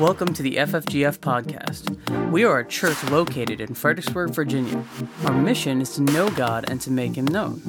Welcome 0.00 0.34
to 0.34 0.42
the 0.42 0.56
FFGF 0.56 1.20
podcast. 1.20 2.30
We 2.30 2.44
are 2.44 2.58
a 2.58 2.68
church 2.68 3.02
located 3.04 3.62
in 3.62 3.72
Fredericksburg, 3.72 4.28
Virginia. 4.28 4.84
Our 5.24 5.32
mission 5.32 5.80
is 5.80 5.94
to 5.94 6.02
know 6.02 6.28
God 6.28 6.68
and 6.68 6.78
to 6.82 6.90
make 6.90 7.14
Him 7.14 7.24
known. 7.24 7.62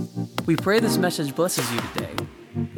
We 0.45 0.57
pray 0.57 0.81
this 0.81 0.97
message 0.97 1.33
blesses 1.33 1.71
you 1.71 1.79
today. 1.93 2.13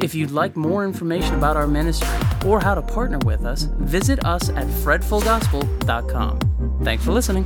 If 0.00 0.14
you'd 0.14 0.30
like 0.30 0.54
more 0.54 0.84
information 0.84 1.34
about 1.34 1.56
our 1.56 1.66
ministry 1.66 2.16
or 2.46 2.60
how 2.60 2.76
to 2.76 2.82
partner 2.82 3.18
with 3.24 3.44
us, 3.44 3.64
visit 3.80 4.24
us 4.24 4.50
at 4.50 4.68
fredfulgospel.com. 4.68 6.80
Thanks 6.84 7.04
for 7.04 7.10
listening. 7.10 7.44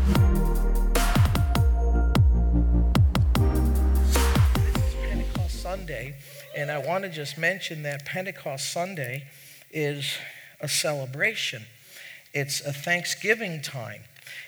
This 4.53 4.77
is 4.77 4.95
Pentecost 5.09 5.63
Sunday, 5.63 6.17
and 6.55 6.71
I 6.71 6.87
want 6.87 7.05
to 7.05 7.11
just 7.11 7.39
mention 7.39 7.83
that 7.85 8.05
Pentecost 8.05 8.71
Sunday 8.71 9.25
is 9.71 10.19
a 10.61 10.69
celebration. 10.69 11.63
It's 12.35 12.61
a 12.61 12.73
Thanksgiving 12.73 13.63
time. 13.63 14.01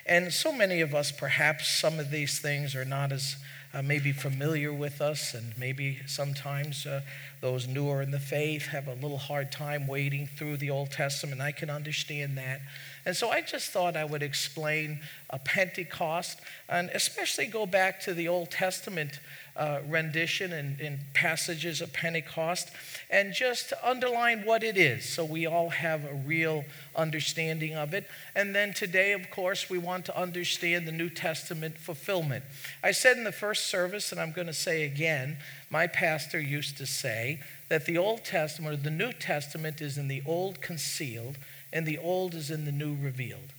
And 0.06 0.32
so 0.32 0.52
many 0.52 0.80
of 0.80 0.92
us, 0.92 1.12
perhaps 1.12 1.68
some 1.68 2.00
of 2.00 2.10
these 2.10 2.40
things 2.40 2.74
are 2.74 2.84
not 2.84 3.12
as 3.12 3.36
uh, 3.72 3.82
maybe 3.82 4.10
familiar 4.10 4.72
with 4.72 5.00
us, 5.00 5.34
and 5.34 5.52
maybe 5.58 5.98
sometimes 6.06 6.86
uh, 6.86 7.02
those 7.40 7.68
newer 7.68 8.02
in 8.02 8.10
the 8.10 8.18
faith 8.18 8.66
have 8.66 8.88
a 8.88 8.94
little 8.94 9.18
hard 9.18 9.52
time 9.52 9.86
wading 9.86 10.26
through 10.26 10.56
the 10.56 10.70
Old 10.70 10.90
Testament. 10.90 11.40
I 11.40 11.52
can 11.52 11.70
understand 11.70 12.38
that. 12.38 12.60
And 13.04 13.14
so 13.14 13.30
I 13.30 13.40
just 13.40 13.70
thought 13.70 13.96
I 13.96 14.04
would 14.04 14.22
explain 14.22 15.00
a 15.30 15.38
Pentecost 15.38 16.40
and 16.68 16.90
especially 16.94 17.46
go 17.46 17.66
back 17.66 18.00
to 18.00 18.14
the 18.14 18.28
Old 18.28 18.50
Testament 18.50 19.20
uh, 19.56 19.80
rendition 19.88 20.52
and, 20.52 20.98
passages 21.14 21.80
of 21.80 21.92
Pentecost 21.92 22.70
and 23.10 23.32
just 23.32 23.72
underline 23.82 24.44
what 24.44 24.62
it 24.62 24.76
is 24.76 25.08
so 25.08 25.24
we 25.24 25.46
all 25.46 25.70
have 25.70 26.04
a 26.04 26.14
real 26.14 26.64
understanding 26.94 27.74
of 27.74 27.94
it. 27.94 28.06
And 28.34 28.54
then 28.54 28.74
today, 28.74 29.12
of 29.12 29.30
course, 29.30 29.70
we 29.70 29.78
want 29.78 30.04
to 30.06 30.18
understand 30.18 30.86
the 30.86 30.92
New 30.92 31.08
Testament 31.08 31.78
fulfillment. 31.78 32.44
I 32.82 32.90
said 32.92 33.16
in 33.16 33.24
the 33.24 33.32
first 33.32 33.66
service, 33.66 34.12
and 34.12 34.20
I'm 34.20 34.32
going 34.32 34.46
to 34.46 34.52
say 34.52 34.84
again, 34.84 35.38
my 35.70 35.86
pastor 35.86 36.38
used 36.38 36.76
to 36.78 36.86
say 36.86 37.40
that 37.68 37.86
the 37.86 37.98
Old 37.98 38.24
Testament 38.24 38.74
or 38.74 38.82
the 38.82 38.90
New 38.90 39.12
Testament 39.12 39.80
is 39.80 39.96
in 39.98 40.08
the 40.08 40.22
Old 40.26 40.60
concealed 40.60 41.38
and 41.72 41.86
the 41.86 41.98
Old 41.98 42.34
is 42.34 42.50
in 42.50 42.64
the 42.64 42.72
New 42.72 42.94
revealed. 42.94 43.52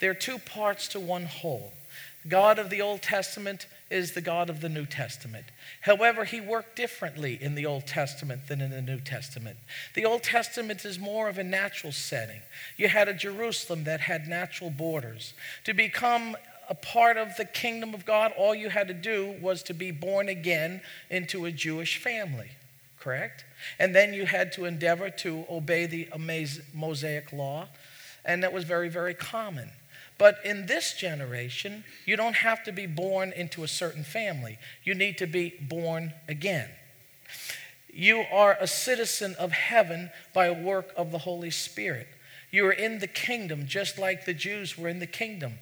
There 0.00 0.10
are 0.10 0.14
two 0.14 0.38
parts 0.38 0.88
to 0.88 1.00
one 1.00 1.26
whole. 1.26 1.72
God 2.28 2.58
of 2.58 2.70
the 2.70 2.80
Old 2.80 3.02
Testament 3.02 3.66
is 3.92 4.12
the 4.12 4.20
God 4.20 4.48
of 4.48 4.60
the 4.60 4.68
New 4.68 4.86
Testament. 4.86 5.44
However, 5.82 6.24
he 6.24 6.40
worked 6.40 6.76
differently 6.76 7.38
in 7.40 7.54
the 7.54 7.66
Old 7.66 7.86
Testament 7.86 8.48
than 8.48 8.60
in 8.60 8.70
the 8.70 8.80
New 8.80 8.98
Testament. 8.98 9.58
The 9.94 10.06
Old 10.06 10.22
Testament 10.22 10.84
is 10.84 10.98
more 10.98 11.28
of 11.28 11.38
a 11.38 11.44
natural 11.44 11.92
setting. 11.92 12.40
You 12.76 12.88
had 12.88 13.08
a 13.08 13.14
Jerusalem 13.14 13.84
that 13.84 14.00
had 14.00 14.26
natural 14.26 14.70
borders. 14.70 15.34
To 15.64 15.74
become 15.74 16.36
a 16.68 16.74
part 16.74 17.18
of 17.18 17.36
the 17.36 17.44
kingdom 17.44 17.92
of 17.92 18.06
God, 18.06 18.32
all 18.36 18.54
you 18.54 18.70
had 18.70 18.88
to 18.88 18.94
do 18.94 19.34
was 19.42 19.62
to 19.64 19.74
be 19.74 19.90
born 19.90 20.28
again 20.28 20.80
into 21.10 21.44
a 21.44 21.52
Jewish 21.52 21.98
family, 21.98 22.48
correct? 22.98 23.44
And 23.78 23.94
then 23.94 24.14
you 24.14 24.24
had 24.24 24.52
to 24.52 24.64
endeavor 24.64 25.10
to 25.10 25.44
obey 25.50 25.86
the 25.86 26.08
Mosaic 26.72 27.32
law, 27.32 27.68
and 28.24 28.42
that 28.42 28.52
was 28.52 28.64
very, 28.64 28.88
very 28.88 29.14
common. 29.14 29.70
But 30.22 30.38
in 30.44 30.66
this 30.66 30.94
generation, 30.94 31.82
you 32.06 32.16
don't 32.16 32.36
have 32.36 32.62
to 32.62 32.70
be 32.70 32.86
born 32.86 33.32
into 33.32 33.64
a 33.64 33.68
certain 33.68 34.04
family. 34.04 34.56
You 34.84 34.94
need 34.94 35.18
to 35.18 35.26
be 35.26 35.54
born 35.60 36.12
again. 36.28 36.68
You 37.92 38.20
are 38.32 38.56
a 38.60 38.68
citizen 38.68 39.34
of 39.36 39.50
heaven 39.50 40.12
by 40.32 40.46
a 40.46 40.52
work 40.52 40.92
of 40.96 41.10
the 41.10 41.18
Holy 41.18 41.50
Spirit. 41.50 42.06
You 42.52 42.66
are 42.66 42.72
in 42.72 43.00
the 43.00 43.08
kingdom 43.08 43.66
just 43.66 43.98
like 43.98 44.24
the 44.24 44.32
Jews 44.32 44.78
were 44.78 44.88
in 44.88 45.00
the 45.00 45.08
kingdom. 45.08 45.54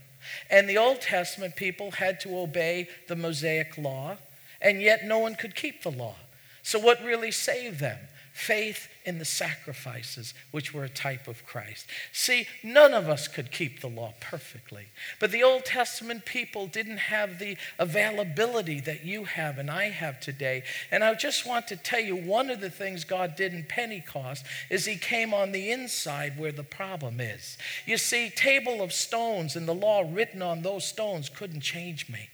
And 0.51 0.69
the 0.69 0.77
Old 0.77 1.01
Testament 1.01 1.57
people 1.57 1.93
had 1.93 2.21
to 2.21 2.37
obey 2.37 2.91
the 3.09 3.17
Mosaic 3.17 3.79
law, 3.79 4.19
and 4.61 4.83
yet 4.83 5.07
no 5.07 5.21
one 5.21 5.37
could 5.37 5.55
keep 5.55 5.83
the 5.83 5.91
law. 5.91 6.17
So, 6.63 6.79
what 6.79 7.03
really 7.03 7.31
saved 7.31 7.81
them? 7.81 7.99
Faith 8.41 8.89
in 9.05 9.19
the 9.19 9.25
sacrifices, 9.25 10.35
which 10.51 10.73
were 10.73 10.85
a 10.85 10.89
type 10.89 11.29
of 11.29 11.45
Christ. 11.47 11.87
See, 12.13 12.47
none 12.63 12.95
of 12.95 13.09
us 13.09 13.29
could 13.29 13.53
keep 13.53 13.81
the 13.81 13.89
law 13.89 14.15
perfectly, 14.21 14.87
but 15.19 15.31
the 15.31 15.43
Old 15.43 15.65
Testament 15.65 16.25
people 16.25 16.67
didn't 16.67 16.97
have 16.99 17.39
the 17.39 17.57
availability 17.79 18.81
that 18.81 19.05
you 19.05 19.25
have 19.25 19.59
and 19.59 19.71
I 19.71 19.91
have 19.91 20.21
today. 20.21 20.63
And 20.91 21.05
I 21.05 21.15
just 21.15 21.47
want 21.47 21.69
to 21.69 21.77
tell 21.77 22.01
you 22.01 22.17
one 22.17 22.51
of 22.51 22.61
the 22.61 22.71
things 22.71 23.05
God 23.05 23.37
did 23.37 23.53
in 23.53 23.65
Pentecost 23.65 24.45
is 24.71 24.87
He 24.87 24.97
came 24.97 25.35
on 25.35 25.53
the 25.53 25.71
inside 25.71 26.39
where 26.39 26.53
the 26.53 26.63
problem 26.63 27.21
is. 27.21 27.59
You 27.87 27.99
see, 27.99 28.31
table 28.31 28.81
of 28.81 28.93
stones 28.93 29.55
and 29.55 29.69
the 29.69 29.75
law 29.75 30.03
written 30.11 30.41
on 30.41 30.63
those 30.63 30.87
stones 30.87 31.29
couldn't 31.29 31.61
change 31.61 32.09
me. 32.09 32.31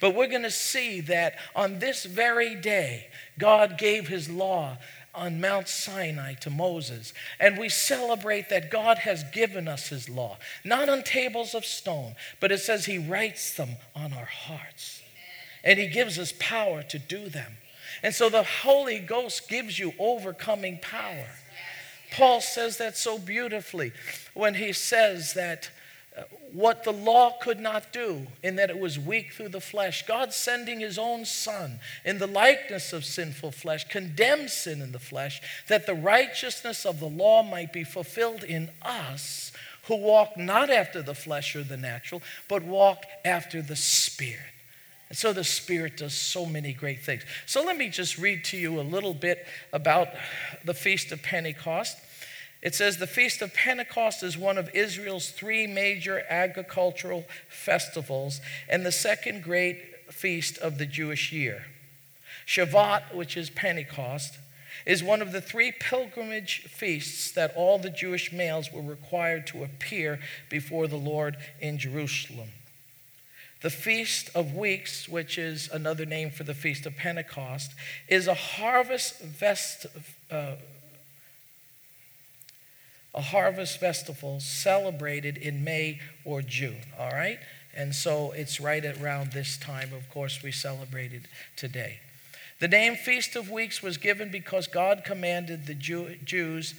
But 0.00 0.14
we're 0.14 0.28
going 0.28 0.42
to 0.42 0.50
see 0.50 1.00
that 1.02 1.36
on 1.54 1.78
this 1.78 2.04
very 2.04 2.54
day, 2.54 3.08
God 3.38 3.78
gave 3.78 4.08
his 4.08 4.28
law 4.28 4.78
on 5.14 5.40
Mount 5.40 5.68
Sinai 5.68 6.34
to 6.34 6.50
Moses. 6.50 7.12
And 7.38 7.58
we 7.58 7.68
celebrate 7.68 8.48
that 8.48 8.70
God 8.70 8.98
has 8.98 9.24
given 9.32 9.68
us 9.68 9.88
his 9.88 10.08
law, 10.08 10.38
not 10.64 10.88
on 10.88 11.02
tables 11.02 11.54
of 11.54 11.64
stone, 11.64 12.14
but 12.40 12.52
it 12.52 12.58
says 12.58 12.84
he 12.84 12.98
writes 12.98 13.54
them 13.54 13.70
on 13.94 14.12
our 14.12 14.24
hearts. 14.24 15.02
And 15.62 15.78
he 15.78 15.88
gives 15.88 16.18
us 16.18 16.32
power 16.38 16.82
to 16.84 16.98
do 16.98 17.28
them. 17.28 17.52
And 18.02 18.14
so 18.14 18.28
the 18.28 18.44
Holy 18.44 18.98
Ghost 18.98 19.48
gives 19.48 19.78
you 19.78 19.92
overcoming 19.98 20.78
power. 20.80 21.26
Paul 22.12 22.40
says 22.40 22.78
that 22.78 22.96
so 22.96 23.18
beautifully 23.18 23.92
when 24.34 24.54
he 24.54 24.72
says 24.72 25.34
that 25.34 25.70
what 26.52 26.82
the 26.82 26.92
law 26.92 27.38
could 27.40 27.60
not 27.60 27.92
do, 27.92 28.26
in 28.42 28.56
that 28.56 28.70
it 28.70 28.78
was 28.78 28.98
weak 28.98 29.32
through 29.32 29.50
the 29.50 29.60
flesh. 29.60 30.04
God 30.06 30.32
sending 30.32 30.80
his 30.80 30.98
own 30.98 31.24
Son 31.24 31.78
in 32.04 32.18
the 32.18 32.26
likeness 32.26 32.92
of 32.92 33.04
sinful 33.04 33.52
flesh, 33.52 33.86
condemned 33.88 34.50
sin 34.50 34.82
in 34.82 34.92
the 34.92 34.98
flesh, 34.98 35.40
that 35.68 35.86
the 35.86 35.94
righteousness 35.94 36.84
of 36.84 36.98
the 36.98 37.08
law 37.08 37.42
might 37.42 37.72
be 37.72 37.84
fulfilled 37.84 38.42
in 38.42 38.70
us 38.82 39.52
who 39.84 39.96
walk 39.96 40.36
not 40.36 40.70
after 40.70 41.02
the 41.02 41.14
flesh 41.14 41.54
or 41.56 41.62
the 41.62 41.76
natural, 41.76 42.22
but 42.48 42.62
walk 42.62 43.04
after 43.24 43.62
the 43.62 43.76
Spirit. 43.76 44.40
And 45.08 45.18
so 45.18 45.32
the 45.32 45.44
Spirit 45.44 45.96
does 45.96 46.14
so 46.14 46.46
many 46.46 46.72
great 46.72 47.02
things. 47.02 47.22
So 47.46 47.64
let 47.64 47.76
me 47.76 47.88
just 47.88 48.18
read 48.18 48.44
to 48.46 48.56
you 48.56 48.80
a 48.80 48.82
little 48.82 49.14
bit 49.14 49.46
about 49.72 50.08
the 50.64 50.74
Feast 50.74 51.10
of 51.12 51.22
Pentecost. 51.22 51.98
It 52.62 52.74
says 52.74 52.98
the 52.98 53.06
Feast 53.06 53.40
of 53.40 53.54
Pentecost 53.54 54.22
is 54.22 54.36
one 54.36 54.58
of 54.58 54.70
Israel's 54.74 55.30
three 55.30 55.66
major 55.66 56.24
agricultural 56.28 57.24
festivals 57.48 58.40
and 58.68 58.84
the 58.84 58.92
second 58.92 59.42
great 59.42 60.12
feast 60.12 60.58
of 60.58 60.78
the 60.78 60.86
Jewish 60.86 61.32
year. 61.32 61.64
Shavuot, 62.46 63.14
which 63.14 63.36
is 63.36 63.48
Pentecost, 63.48 64.38
is 64.84 65.02
one 65.02 65.22
of 65.22 65.32
the 65.32 65.40
three 65.40 65.72
pilgrimage 65.72 66.62
feasts 66.64 67.30
that 67.32 67.54
all 67.54 67.78
the 67.78 67.90
Jewish 67.90 68.32
males 68.32 68.72
were 68.72 68.82
required 68.82 69.46
to 69.48 69.64
appear 69.64 70.18
before 70.48 70.86
the 70.86 70.96
Lord 70.96 71.36
in 71.60 71.78
Jerusalem. 71.78 72.48
The 73.62 73.70
Feast 73.70 74.30
of 74.34 74.54
Weeks, 74.54 75.08
which 75.08 75.36
is 75.36 75.68
another 75.70 76.06
name 76.06 76.30
for 76.30 76.44
the 76.44 76.54
Feast 76.54 76.86
of 76.86 76.96
Pentecost, 76.96 77.72
is 78.08 78.26
a 78.26 78.34
harvest 78.34 79.20
vest, 79.20 79.86
uh, 80.30 80.54
a 83.14 83.20
harvest 83.20 83.78
festival 83.78 84.40
celebrated 84.40 85.36
in 85.36 85.64
May 85.64 86.00
or 86.24 86.42
June, 86.42 86.82
all 86.98 87.10
right? 87.10 87.38
And 87.74 87.94
so 87.94 88.32
it's 88.32 88.60
right 88.60 88.84
around 88.84 89.32
this 89.32 89.56
time, 89.56 89.92
of 89.92 90.08
course, 90.10 90.42
we 90.42 90.52
celebrated 90.52 91.28
today. 91.56 92.00
The 92.58 92.68
name 92.68 92.94
Feast 92.94 93.36
of 93.36 93.50
Weeks 93.50 93.82
was 93.82 93.96
given 93.96 94.30
because 94.30 94.66
God 94.66 95.02
commanded 95.04 95.66
the 95.66 95.74
Jew, 95.74 96.16
Jews 96.24 96.74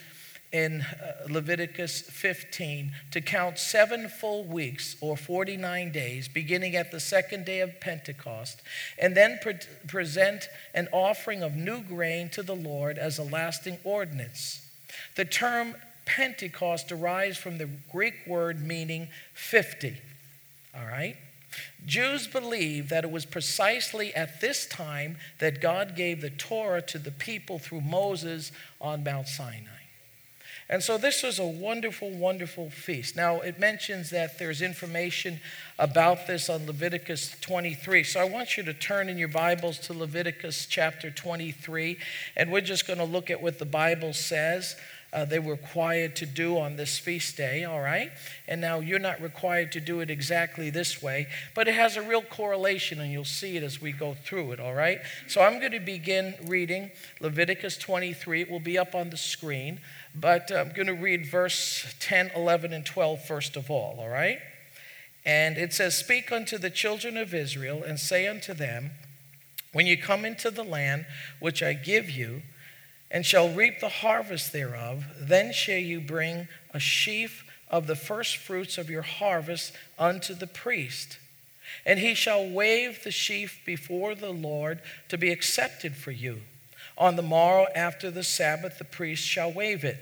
in 0.51 0.81
uh, 0.81 1.27
Leviticus 1.29 2.01
15 2.01 2.91
to 3.11 3.21
count 3.21 3.57
seven 3.57 4.09
full 4.09 4.43
weeks 4.43 4.95
or 5.01 5.15
49 5.15 5.91
days, 5.91 6.27
beginning 6.27 6.75
at 6.75 6.91
the 6.91 6.99
second 6.99 7.45
day 7.45 7.61
of 7.61 7.79
Pentecost, 7.79 8.61
and 8.99 9.15
then 9.15 9.39
pre- 9.41 9.55
present 9.87 10.49
an 10.73 10.87
offering 10.91 11.41
of 11.41 11.55
new 11.55 11.81
grain 11.81 12.29
to 12.29 12.43
the 12.43 12.55
Lord 12.55 12.97
as 12.97 13.17
a 13.17 13.23
lasting 13.23 13.77
ordinance. 13.83 14.67
The 15.15 15.25
term 15.25 15.75
Pentecost 16.05 16.87
derives 16.87 17.37
from 17.37 17.57
the 17.57 17.69
Greek 17.91 18.15
word 18.27 18.65
meaning 18.65 19.07
50. 19.33 19.97
All 20.75 20.85
right? 20.85 21.17
Jews 21.85 22.27
believe 22.27 22.89
that 22.89 23.03
it 23.03 23.11
was 23.11 23.25
precisely 23.25 24.13
at 24.13 24.39
this 24.39 24.65
time 24.65 25.17
that 25.39 25.61
God 25.61 25.95
gave 25.95 26.21
the 26.21 26.29
Torah 26.29 26.81
to 26.83 26.97
the 26.97 27.11
people 27.11 27.59
through 27.59 27.81
Moses 27.81 28.51
on 28.79 29.03
Mount 29.03 29.27
Sinai. 29.27 29.67
And 30.69 30.81
so 30.81 30.97
this 30.97 31.21
was 31.21 31.37
a 31.37 31.45
wonderful, 31.45 32.09
wonderful 32.09 32.69
feast. 32.69 33.17
Now, 33.17 33.41
it 33.41 33.59
mentions 33.59 34.09
that 34.11 34.39
there's 34.39 34.61
information 34.61 35.41
about 35.77 36.27
this 36.27 36.49
on 36.49 36.65
Leviticus 36.65 37.35
23. 37.41 38.05
So 38.05 38.21
I 38.21 38.23
want 38.23 38.55
you 38.55 38.63
to 38.63 38.73
turn 38.73 39.09
in 39.09 39.17
your 39.17 39.27
Bibles 39.27 39.79
to 39.79 39.93
Leviticus 39.93 40.65
chapter 40.67 41.11
23, 41.11 41.97
and 42.37 42.53
we're 42.53 42.61
just 42.61 42.87
going 42.87 42.99
to 42.99 43.05
look 43.05 43.29
at 43.29 43.41
what 43.41 43.59
the 43.59 43.65
Bible 43.65 44.13
says 44.13 44.77
uh, 45.13 45.25
they 45.25 45.39
were 45.39 45.51
required 45.51 46.15
to 46.15 46.25
do 46.25 46.57
on 46.57 46.77
this 46.77 46.97
feast 46.97 47.35
day, 47.35 47.65
all 47.65 47.81
right? 47.81 48.11
And 48.47 48.61
now 48.61 48.79
you're 48.79 48.99
not 48.99 49.21
required 49.21 49.71
to 49.73 49.81
do 49.81 49.99
it 49.99 50.09
exactly 50.09 50.69
this 50.69 51.01
way, 51.01 51.27
but 51.53 51.67
it 51.67 51.75
has 51.75 51.97
a 51.97 52.01
real 52.01 52.21
correlation, 52.21 53.01
and 53.01 53.11
you'll 53.11 53.25
see 53.25 53.57
it 53.57 53.63
as 53.63 53.81
we 53.81 53.91
go 53.91 54.13
through 54.13 54.53
it, 54.53 54.59
all 54.59 54.73
right? 54.73 55.01
So 55.27 55.41
I'm 55.41 55.59
going 55.59 55.73
to 55.73 55.79
begin 55.81 56.35
reading 56.45 56.91
Leviticus 57.19 57.77
23. 57.77 58.41
It 58.41 58.49
will 58.49 58.61
be 58.61 58.77
up 58.77 58.95
on 58.95 59.09
the 59.09 59.17
screen, 59.17 59.81
but 60.15 60.49
I'm 60.49 60.69
going 60.69 60.87
to 60.87 60.93
read 60.93 61.25
verse 61.25 61.93
10, 61.99 62.31
11, 62.33 62.71
and 62.71 62.85
12 62.85 63.21
first 63.25 63.57
of 63.57 63.69
all, 63.69 63.97
all 63.99 64.09
right? 64.09 64.39
And 65.25 65.57
it 65.57 65.73
says, 65.73 65.97
Speak 65.97 66.31
unto 66.31 66.57
the 66.57 66.69
children 66.69 67.17
of 67.17 67.33
Israel, 67.33 67.83
and 67.83 67.99
say 67.99 68.27
unto 68.27 68.53
them, 68.53 68.91
When 69.73 69.85
you 69.85 69.97
come 69.97 70.23
into 70.23 70.49
the 70.49 70.63
land 70.63 71.05
which 71.39 71.61
I 71.61 71.73
give 71.73 72.09
you, 72.09 72.43
and 73.11 73.25
shall 73.25 73.53
reap 73.53 73.79
the 73.79 73.89
harvest 73.89 74.53
thereof, 74.53 75.05
then 75.19 75.51
shall 75.51 75.75
you 75.77 75.99
bring 75.99 76.47
a 76.73 76.79
sheaf 76.79 77.43
of 77.69 77.85
the 77.85 77.95
first 77.95 78.37
fruits 78.37 78.77
of 78.77 78.89
your 78.89 79.01
harvest 79.01 79.73
unto 79.99 80.33
the 80.33 80.47
priest. 80.47 81.19
And 81.85 81.99
he 81.99 82.13
shall 82.13 82.47
wave 82.47 83.03
the 83.03 83.11
sheaf 83.11 83.59
before 83.65 84.15
the 84.15 84.31
Lord 84.31 84.79
to 85.09 85.17
be 85.17 85.31
accepted 85.31 85.95
for 85.95 86.11
you. 86.11 86.41
On 86.97 87.15
the 87.15 87.21
morrow 87.21 87.67
after 87.75 88.11
the 88.11 88.23
Sabbath, 88.23 88.77
the 88.77 88.83
priest 88.83 89.23
shall 89.23 89.51
wave 89.51 89.83
it. 89.83 89.97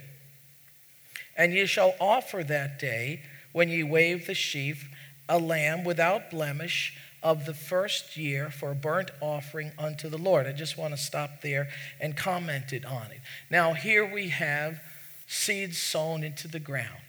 And 1.36 1.54
ye 1.54 1.66
shall 1.66 1.96
offer 2.00 2.44
that 2.44 2.80
day, 2.80 3.22
when 3.52 3.70
ye 3.70 3.84
wave 3.84 4.28
the 4.28 4.34
sheaf, 4.34 4.90
a 5.28 5.40
lamb 5.40 5.84
without 5.84 6.30
blemish 6.30 6.96
of 7.22 7.46
the 7.46 7.54
first 7.54 8.18
year 8.18 8.50
for 8.50 8.72
a 8.72 8.76
burnt 8.76 9.12
offering 9.22 9.72
unto 9.78 10.10
the 10.10 10.18
Lord. 10.18 10.48
I 10.48 10.52
just 10.52 10.78
want 10.78 10.94
to 10.94 11.00
stop 11.00 11.42
there 11.42 11.68
and 12.00 12.16
comment 12.16 12.72
it 12.74 12.86
on 12.86 13.12
it. 13.12 13.20
Now, 13.50 13.74
here 13.74 14.06
we 14.06 14.30
have 14.30 14.80
seeds 15.28 15.78
sown 15.78 16.24
into 16.24 16.48
the 16.48 16.60
ground. 16.60 17.02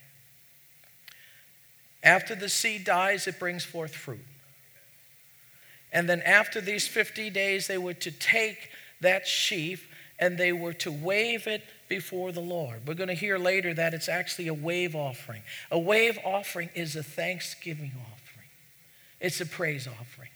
After 2.03 2.35
the 2.35 2.49
seed 2.49 2.83
dies, 2.83 3.27
it 3.27 3.39
brings 3.39 3.63
forth 3.63 3.95
fruit. 3.95 4.25
And 5.93 6.07
then 6.09 6.21
after 6.21 6.61
these 6.61 6.87
50 6.87 7.29
days, 7.29 7.67
they 7.67 7.77
were 7.77 7.93
to 7.95 8.11
take 8.11 8.69
that 9.01 9.27
sheaf 9.27 9.87
and 10.19 10.37
they 10.37 10.53
were 10.53 10.73
to 10.73 10.91
wave 10.91 11.47
it 11.47 11.63
before 11.89 12.31
the 12.31 12.41
Lord. 12.41 12.87
We're 12.87 12.93
going 12.93 13.09
to 13.09 13.15
hear 13.15 13.37
later 13.37 13.73
that 13.73 13.93
it's 13.93 14.07
actually 14.07 14.47
a 14.47 14.53
wave 14.53 14.95
offering. 14.95 15.41
A 15.71 15.79
wave 15.79 16.17
offering 16.23 16.69
is 16.75 16.95
a 16.95 17.03
thanksgiving 17.03 17.91
offering, 17.99 18.20
it's 19.21 19.39
a 19.39 19.45
praise 19.45 19.87
offering. 19.87 20.29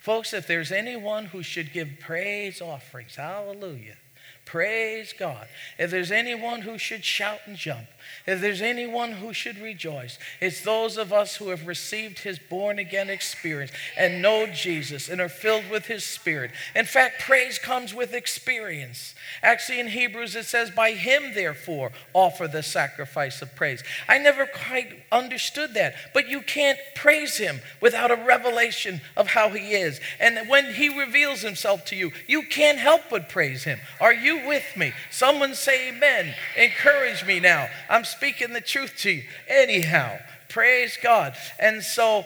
Folks, 0.00 0.34
if 0.34 0.46
there's 0.46 0.70
anyone 0.70 1.26
who 1.26 1.42
should 1.42 1.72
give 1.72 1.98
praise 1.98 2.60
offerings, 2.60 3.16
hallelujah, 3.16 3.96
Praise 4.44 5.14
God. 5.18 5.46
If 5.78 5.90
there's 5.90 6.12
anyone 6.12 6.62
who 6.62 6.76
should 6.76 7.04
shout 7.04 7.40
and 7.46 7.56
jump, 7.56 7.86
if 8.26 8.40
there's 8.40 8.60
anyone 8.60 9.12
who 9.12 9.32
should 9.32 9.58
rejoice, 9.58 10.18
it's 10.40 10.60
those 10.60 10.98
of 10.98 11.12
us 11.12 11.36
who 11.36 11.48
have 11.48 11.66
received 11.66 12.20
his 12.20 12.38
born 12.38 12.78
again 12.78 13.08
experience 13.08 13.72
and 13.96 14.20
know 14.20 14.46
Jesus 14.46 15.08
and 15.08 15.20
are 15.20 15.30
filled 15.30 15.70
with 15.70 15.86
his 15.86 16.04
spirit. 16.04 16.50
In 16.74 16.84
fact, 16.84 17.22
praise 17.22 17.58
comes 17.58 17.94
with 17.94 18.12
experience. 18.12 19.14
Actually, 19.42 19.80
in 19.80 19.88
Hebrews, 19.88 20.36
it 20.36 20.44
says, 20.44 20.70
By 20.70 20.92
him, 20.92 21.34
therefore, 21.34 21.92
offer 22.12 22.46
the 22.46 22.62
sacrifice 22.62 23.40
of 23.40 23.56
praise. 23.56 23.82
I 24.08 24.18
never 24.18 24.46
quite 24.46 25.04
understood 25.10 25.72
that, 25.74 25.94
but 26.12 26.28
you 26.28 26.42
can't 26.42 26.78
praise 26.94 27.38
him 27.38 27.60
without 27.80 28.10
a 28.10 28.16
revelation 28.16 29.00
of 29.16 29.28
how 29.28 29.48
he 29.48 29.72
is. 29.72 30.00
And 30.20 30.48
when 30.48 30.74
he 30.74 30.98
reveals 30.98 31.40
himself 31.40 31.86
to 31.86 31.96
you, 31.96 32.12
you 32.26 32.42
can't 32.42 32.78
help 32.78 33.02
but 33.10 33.30
praise 33.30 33.64
him. 33.64 33.80
Are 34.00 34.14
you? 34.14 34.33
You 34.34 34.48
with 34.48 34.76
me? 34.76 34.92
Someone 35.10 35.54
say 35.54 35.88
amen. 35.88 36.34
Encourage 36.56 37.24
me 37.24 37.40
now. 37.40 37.68
I'm 37.88 38.04
speaking 38.04 38.52
the 38.52 38.60
truth 38.60 38.94
to 38.98 39.10
you. 39.10 39.24
Anyhow, 39.48 40.18
praise 40.48 40.98
God. 41.02 41.34
And 41.58 41.82
so 41.82 42.24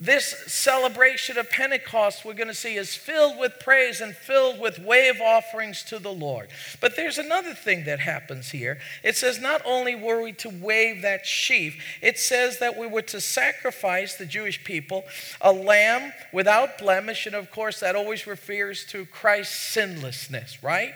this 0.00 0.34
celebration 0.46 1.36
of 1.36 1.50
Pentecost, 1.50 2.24
we're 2.24 2.32
going 2.32 2.48
to 2.48 2.54
see, 2.54 2.76
is 2.76 2.96
filled 2.96 3.38
with 3.38 3.60
praise 3.60 4.00
and 4.00 4.16
filled 4.16 4.58
with 4.58 4.78
wave 4.78 5.20
offerings 5.20 5.82
to 5.84 5.98
the 5.98 6.12
Lord. 6.12 6.48
But 6.80 6.96
there's 6.96 7.18
another 7.18 7.52
thing 7.52 7.84
that 7.84 8.00
happens 8.00 8.50
here. 8.50 8.78
It 9.04 9.16
says 9.16 9.38
not 9.38 9.60
only 9.66 9.94
were 9.94 10.22
we 10.22 10.32
to 10.34 10.48
wave 10.48 11.02
that 11.02 11.26
sheaf, 11.26 11.98
it 12.00 12.18
says 12.18 12.60
that 12.60 12.78
we 12.78 12.86
were 12.86 13.02
to 13.02 13.20
sacrifice 13.20 14.16
the 14.16 14.24
Jewish 14.24 14.64
people 14.64 15.04
a 15.38 15.52
lamb 15.52 16.14
without 16.32 16.78
blemish. 16.78 17.26
And 17.26 17.36
of 17.36 17.50
course, 17.50 17.80
that 17.80 17.94
always 17.94 18.26
refers 18.26 18.86
to 18.86 19.04
Christ's 19.04 19.58
sinlessness, 19.58 20.62
right? 20.62 20.94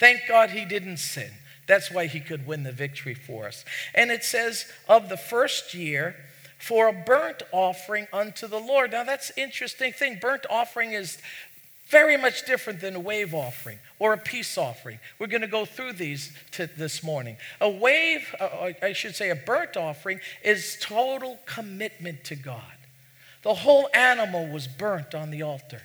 Thank 0.00 0.22
God 0.26 0.50
he 0.50 0.64
didn't 0.64 0.96
sin. 0.96 1.30
That's 1.68 1.92
why 1.92 2.06
he 2.06 2.18
could 2.18 2.48
win 2.48 2.64
the 2.64 2.72
victory 2.72 3.14
for 3.14 3.46
us. 3.46 3.64
And 3.94 4.10
it 4.10 4.24
says, 4.24 4.64
of 4.88 5.08
the 5.08 5.16
first 5.16 5.72
year, 5.72 6.16
for 6.60 6.88
a 6.88 6.92
burnt 6.92 7.42
offering 7.52 8.06
unto 8.12 8.46
the 8.46 8.60
Lord. 8.60 8.92
Now 8.92 9.04
that's 9.04 9.32
interesting 9.36 9.92
thing. 9.92 10.18
Burnt 10.20 10.46
offering 10.50 10.92
is 10.92 11.18
very 11.88 12.16
much 12.16 12.46
different 12.46 12.80
than 12.80 12.94
a 12.94 13.00
wave 13.00 13.34
offering 13.34 13.78
or 13.98 14.12
a 14.12 14.18
peace 14.18 14.56
offering. 14.56 15.00
We're 15.18 15.26
going 15.26 15.40
to 15.40 15.48
go 15.48 15.64
through 15.64 15.94
these 15.94 16.32
this 16.76 17.02
morning. 17.02 17.36
A 17.60 17.68
wave, 17.68 18.32
uh, 18.38 18.72
I 18.80 18.92
should 18.92 19.16
say, 19.16 19.30
a 19.30 19.34
burnt 19.34 19.76
offering 19.76 20.20
is 20.44 20.78
total 20.80 21.40
commitment 21.46 22.22
to 22.24 22.36
God. 22.36 22.62
The 23.42 23.54
whole 23.54 23.88
animal 23.92 24.46
was 24.46 24.68
burnt 24.68 25.14
on 25.14 25.30
the 25.30 25.42
altar. 25.42 25.82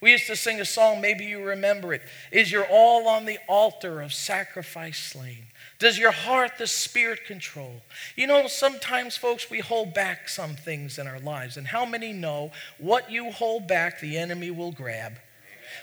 We 0.00 0.12
used 0.12 0.26
to 0.28 0.36
sing 0.36 0.60
a 0.60 0.64
song, 0.64 1.00
maybe 1.00 1.26
you 1.26 1.44
remember 1.44 1.92
it. 1.92 2.02
Is 2.30 2.50
your 2.50 2.66
all 2.70 3.06
on 3.06 3.26
the 3.26 3.38
altar 3.48 4.00
of 4.00 4.12
sacrifice 4.12 4.98
slain? 4.98 5.46
Does 5.82 5.98
your 5.98 6.12
heart, 6.12 6.58
the 6.58 6.68
Spirit, 6.68 7.24
control? 7.26 7.82
You 8.14 8.28
know, 8.28 8.46
sometimes, 8.46 9.16
folks, 9.16 9.50
we 9.50 9.58
hold 9.58 9.92
back 9.92 10.28
some 10.28 10.54
things 10.54 10.96
in 10.96 11.08
our 11.08 11.18
lives. 11.18 11.56
And 11.56 11.66
how 11.66 11.84
many 11.84 12.12
know 12.12 12.52
what 12.78 13.10
you 13.10 13.32
hold 13.32 13.66
back, 13.66 13.98
the 13.98 14.16
enemy 14.16 14.52
will 14.52 14.70
grab? 14.70 15.14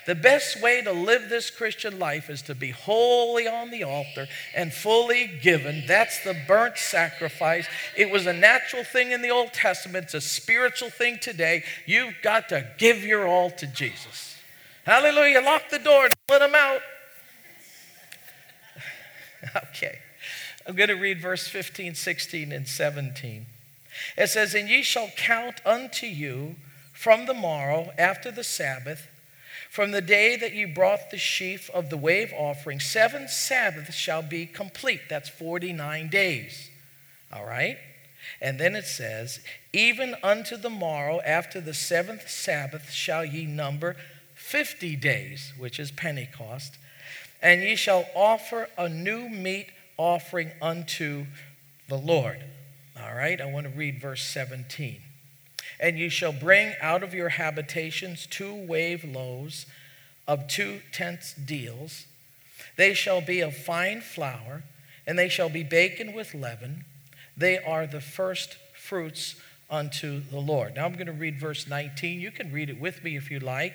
The 0.06 0.14
best 0.14 0.62
way 0.62 0.80
to 0.80 0.90
live 0.90 1.28
this 1.28 1.50
Christian 1.50 1.98
life 1.98 2.30
is 2.30 2.40
to 2.42 2.54
be 2.54 2.70
wholly 2.70 3.46
on 3.46 3.70
the 3.70 3.84
altar 3.84 4.26
and 4.56 4.72
fully 4.72 5.26
given. 5.42 5.84
That's 5.86 6.24
the 6.24 6.34
burnt 6.48 6.78
sacrifice. 6.78 7.68
It 7.94 8.10
was 8.10 8.26
a 8.26 8.32
natural 8.32 8.84
thing 8.84 9.10
in 9.10 9.20
the 9.20 9.30
Old 9.30 9.52
Testament, 9.52 10.04
it's 10.04 10.14
a 10.14 10.22
spiritual 10.22 10.88
thing 10.88 11.18
today. 11.20 11.62
You've 11.84 12.14
got 12.22 12.48
to 12.48 12.66
give 12.78 13.04
your 13.04 13.28
all 13.28 13.50
to 13.50 13.66
Jesus. 13.66 14.38
Hallelujah. 14.86 15.42
Lock 15.42 15.68
the 15.68 15.78
door, 15.78 16.06
and 16.06 16.14
let 16.30 16.40
him 16.40 16.54
out. 16.54 16.80
Okay. 19.70 19.98
I'm 20.66 20.76
going 20.76 20.88
to 20.88 20.94
read 20.94 21.20
verse 21.20 21.48
15, 21.48 21.94
16, 21.94 22.52
and 22.52 22.68
17. 22.68 23.46
It 24.16 24.28
says, 24.28 24.54
And 24.54 24.68
ye 24.68 24.82
shall 24.82 25.10
count 25.16 25.60
unto 25.64 26.06
you 26.06 26.56
from 26.92 27.26
the 27.26 27.34
morrow 27.34 27.92
after 27.98 28.30
the 28.30 28.44
Sabbath, 28.44 29.08
from 29.70 29.92
the 29.92 30.02
day 30.02 30.36
that 30.36 30.52
ye 30.52 30.64
brought 30.64 31.10
the 31.10 31.16
sheaf 31.16 31.70
of 31.70 31.90
the 31.90 31.96
wave 31.96 32.32
offering, 32.36 32.80
seven 32.80 33.28
Sabbaths 33.28 33.94
shall 33.94 34.22
be 34.22 34.44
complete. 34.44 35.02
That's 35.08 35.28
49 35.28 36.08
days. 36.08 36.70
All 37.32 37.46
right? 37.46 37.78
And 38.40 38.58
then 38.58 38.74
it 38.74 38.84
says, 38.84 39.40
Even 39.72 40.16
unto 40.22 40.56
the 40.56 40.70
morrow 40.70 41.20
after 41.24 41.60
the 41.60 41.74
seventh 41.74 42.28
Sabbath 42.28 42.90
shall 42.90 43.24
ye 43.24 43.46
number 43.46 43.96
50 44.34 44.96
days, 44.96 45.52
which 45.56 45.78
is 45.78 45.90
Pentecost 45.90 46.76
and 47.42 47.62
ye 47.62 47.76
shall 47.76 48.06
offer 48.14 48.68
a 48.76 48.88
new 48.88 49.28
meat 49.28 49.68
offering 49.96 50.52
unto 50.60 51.26
the 51.88 51.96
Lord. 51.96 52.44
All 53.00 53.14
right, 53.14 53.40
I 53.40 53.46
want 53.46 53.66
to 53.66 53.78
read 53.78 54.00
verse 54.00 54.22
17. 54.24 55.00
And 55.78 55.98
ye 55.98 56.08
shall 56.08 56.32
bring 56.32 56.74
out 56.80 57.02
of 57.02 57.14
your 57.14 57.30
habitations 57.30 58.26
two 58.26 58.54
wave 58.54 59.04
loaves 59.04 59.66
of 60.28 60.46
two 60.46 60.80
tenths 60.92 61.34
deals. 61.34 62.06
They 62.76 62.94
shall 62.94 63.20
be 63.20 63.40
of 63.40 63.56
fine 63.56 64.00
flour, 64.00 64.62
and 65.06 65.18
they 65.18 65.28
shall 65.28 65.48
be 65.48 65.64
baken 65.64 66.14
with 66.14 66.34
leaven. 66.34 66.84
They 67.36 67.58
are 67.58 67.86
the 67.86 68.00
first 68.00 68.56
fruits 68.74 69.36
unto 69.70 70.20
the 70.20 70.38
Lord. 70.38 70.76
Now 70.76 70.84
I'm 70.84 70.94
going 70.94 71.06
to 71.06 71.12
read 71.12 71.40
verse 71.40 71.66
19. 71.66 72.20
You 72.20 72.30
can 72.30 72.52
read 72.52 72.68
it 72.68 72.80
with 72.80 73.02
me 73.02 73.16
if 73.16 73.30
you 73.30 73.40
like. 73.40 73.74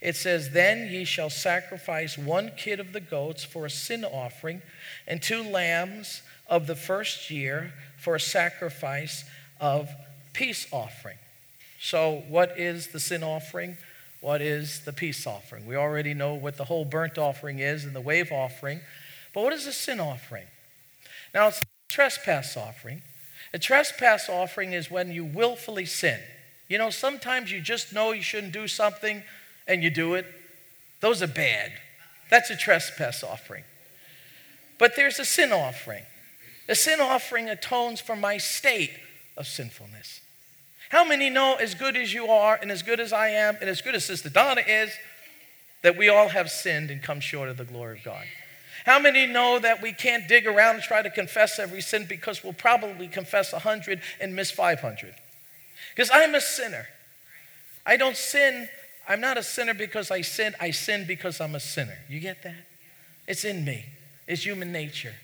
It 0.00 0.16
says, 0.16 0.50
Then 0.50 0.88
ye 0.92 1.04
shall 1.04 1.30
sacrifice 1.30 2.16
one 2.16 2.52
kid 2.56 2.80
of 2.80 2.92
the 2.92 3.00
goats 3.00 3.44
for 3.44 3.66
a 3.66 3.70
sin 3.70 4.04
offering, 4.04 4.62
and 5.06 5.20
two 5.20 5.42
lambs 5.42 6.22
of 6.48 6.66
the 6.66 6.76
first 6.76 7.30
year 7.30 7.72
for 7.98 8.14
a 8.14 8.20
sacrifice 8.20 9.24
of 9.60 9.90
peace 10.32 10.66
offering. 10.72 11.18
So, 11.80 12.24
what 12.28 12.58
is 12.58 12.88
the 12.88 13.00
sin 13.00 13.22
offering? 13.22 13.76
What 14.20 14.42
is 14.42 14.80
the 14.84 14.92
peace 14.92 15.26
offering? 15.26 15.66
We 15.66 15.76
already 15.76 16.14
know 16.14 16.34
what 16.34 16.56
the 16.56 16.64
whole 16.64 16.84
burnt 16.84 17.18
offering 17.18 17.60
is 17.60 17.84
and 17.84 17.94
the 17.94 18.00
wave 18.00 18.32
offering. 18.32 18.80
But 19.32 19.42
what 19.42 19.52
is 19.52 19.66
a 19.66 19.72
sin 19.72 20.00
offering? 20.00 20.46
Now, 21.32 21.48
it's 21.48 21.62
a 21.62 21.66
trespass 21.88 22.56
offering. 22.56 23.02
A 23.54 23.58
trespass 23.58 24.28
offering 24.28 24.72
is 24.72 24.90
when 24.90 25.12
you 25.12 25.24
willfully 25.24 25.86
sin. 25.86 26.18
You 26.68 26.78
know, 26.78 26.90
sometimes 26.90 27.52
you 27.52 27.60
just 27.60 27.92
know 27.92 28.12
you 28.12 28.22
shouldn't 28.22 28.52
do 28.52 28.68
something, 28.68 29.22
and 29.68 29.82
you 29.82 29.90
do 29.90 30.14
it, 30.14 30.26
those 31.00 31.22
are 31.22 31.28
bad. 31.28 31.72
That's 32.30 32.50
a 32.50 32.56
trespass 32.56 33.22
offering. 33.22 33.64
But 34.78 34.96
there's 34.96 35.18
a 35.18 35.24
sin 35.24 35.52
offering. 35.52 36.02
A 36.68 36.74
sin 36.74 37.00
offering 37.00 37.48
atones 37.48 38.00
for 38.00 38.16
my 38.16 38.38
state 38.38 38.92
of 39.36 39.46
sinfulness. 39.46 40.20
How 40.90 41.04
many 41.04 41.30
know, 41.30 41.56
as 41.56 41.74
good 41.74 41.96
as 41.96 42.12
you 42.12 42.26
are, 42.26 42.58
and 42.60 42.70
as 42.70 42.82
good 42.82 42.98
as 43.00 43.12
I 43.12 43.28
am, 43.28 43.56
and 43.60 43.68
as 43.68 43.82
good 43.82 43.94
as 43.94 44.04
Sister 44.04 44.30
Donna 44.30 44.62
is, 44.66 44.90
that 45.82 45.96
we 45.96 46.08
all 46.08 46.28
have 46.28 46.50
sinned 46.50 46.90
and 46.90 47.02
come 47.02 47.20
short 47.20 47.48
of 47.48 47.56
the 47.56 47.64
glory 47.64 47.98
of 47.98 48.04
God? 48.04 48.24
How 48.84 48.98
many 48.98 49.26
know 49.26 49.58
that 49.58 49.82
we 49.82 49.92
can't 49.92 50.26
dig 50.28 50.46
around 50.46 50.76
and 50.76 50.82
try 50.82 51.02
to 51.02 51.10
confess 51.10 51.58
every 51.58 51.82
sin 51.82 52.06
because 52.08 52.42
we'll 52.42 52.54
probably 52.54 53.06
confess 53.06 53.52
100 53.52 54.00
and 54.20 54.34
miss 54.34 54.50
500? 54.50 55.14
Because 55.94 56.10
I'm 56.12 56.34
a 56.34 56.40
sinner. 56.40 56.86
I 57.84 57.96
don't 57.96 58.16
sin. 58.16 58.68
I'm 59.08 59.22
not 59.22 59.38
a 59.38 59.42
sinner 59.42 59.72
because 59.72 60.10
I 60.10 60.20
sin. 60.20 60.54
I 60.60 60.70
sin 60.70 61.06
because 61.06 61.40
I'm 61.40 61.54
a 61.54 61.60
sinner. 61.60 61.96
You 62.08 62.20
get 62.20 62.42
that? 62.42 62.66
It's 63.26 63.44
in 63.44 63.64
me, 63.64 63.84
it's 64.26 64.44
human 64.44 64.70
nature. 64.70 65.14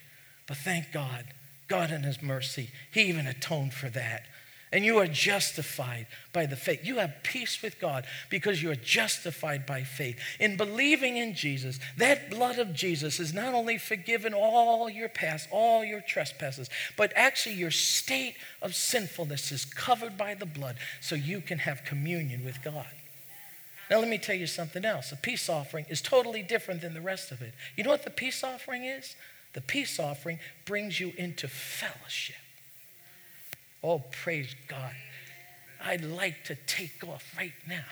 But 0.47 0.57
thank 0.57 0.93
God, 0.93 1.25
God 1.69 1.91
in 1.91 2.03
His 2.03 2.23
mercy, 2.23 2.71
He 2.91 3.03
even 3.03 3.27
atoned 3.27 3.75
for 3.75 3.89
that. 3.91 4.25
And 4.73 4.85
you 4.85 4.99
are 4.99 5.07
justified 5.07 6.09
by 6.33 6.47
the 6.47 6.57
faith. 6.57 6.81
You 6.85 6.99
have 6.99 7.23
peace 7.23 7.63
with 7.63 7.79
God 7.79 8.07
because 8.29 8.61
you 8.61 8.73
are 8.73 8.77
justified 8.77 9.67
by 9.67 9.85
faith. 9.85 10.19
In 10.41 10.57
believing 10.57 11.17
in 11.17 11.37
Jesus, 11.37 11.79
that 11.97 12.29
blood 12.29 12.59
of 12.59 12.75
Jesus 12.75 13.19
has 13.19 13.33
not 13.33 13.55
only 13.55 13.79
forgiven 13.79 14.35
all 14.35 14.91
your 14.91 15.09
past, 15.09 15.49
all 15.53 15.85
your 15.85 16.01
trespasses, 16.01 16.69
but 16.97 17.13
actually 17.15 17.55
your 17.55 17.71
state 17.71 18.35
of 18.63 18.75
sinfulness 18.75 19.53
is 19.53 19.65
covered 19.65 20.19
by 20.19 20.35
the 20.35 20.47
blood 20.47 20.75
so 21.01 21.15
you 21.15 21.41
can 21.41 21.59
have 21.59 21.85
communion 21.85 22.45
with 22.45 22.61
God. 22.65 22.87
Now, 23.91 23.99
let 23.99 24.09
me 24.09 24.19
tell 24.19 24.37
you 24.37 24.47
something 24.47 24.85
else. 24.85 25.13
A 25.13 25.17
peace 25.17 25.49
offering 25.49 25.87
is 25.89 26.01
totally 26.01 26.43
different 26.43 26.81
than 26.81 26.95
the 26.95 27.01
rest 27.01 27.31
of 27.31 27.43
it. 27.43 27.53
You 27.77 27.85
know 27.85 27.91
what 27.91 28.05
the 28.05 28.11
peace 28.11 28.43
offering 28.43 28.85
is? 28.85 29.15
The 29.53 29.61
peace 29.61 30.01
offering 30.01 30.39
brings 30.65 30.99
you 30.99 31.13
into 31.17 31.49
fellowship. 31.49 32.37
Oh, 33.83 34.03
praise 34.11 34.55
God. 34.69 34.95
I'd 35.85 36.05
like 36.05 36.45
to 36.45 36.57
take 36.67 37.05
off 37.07 37.35
right 37.37 37.53
now. 37.69 37.85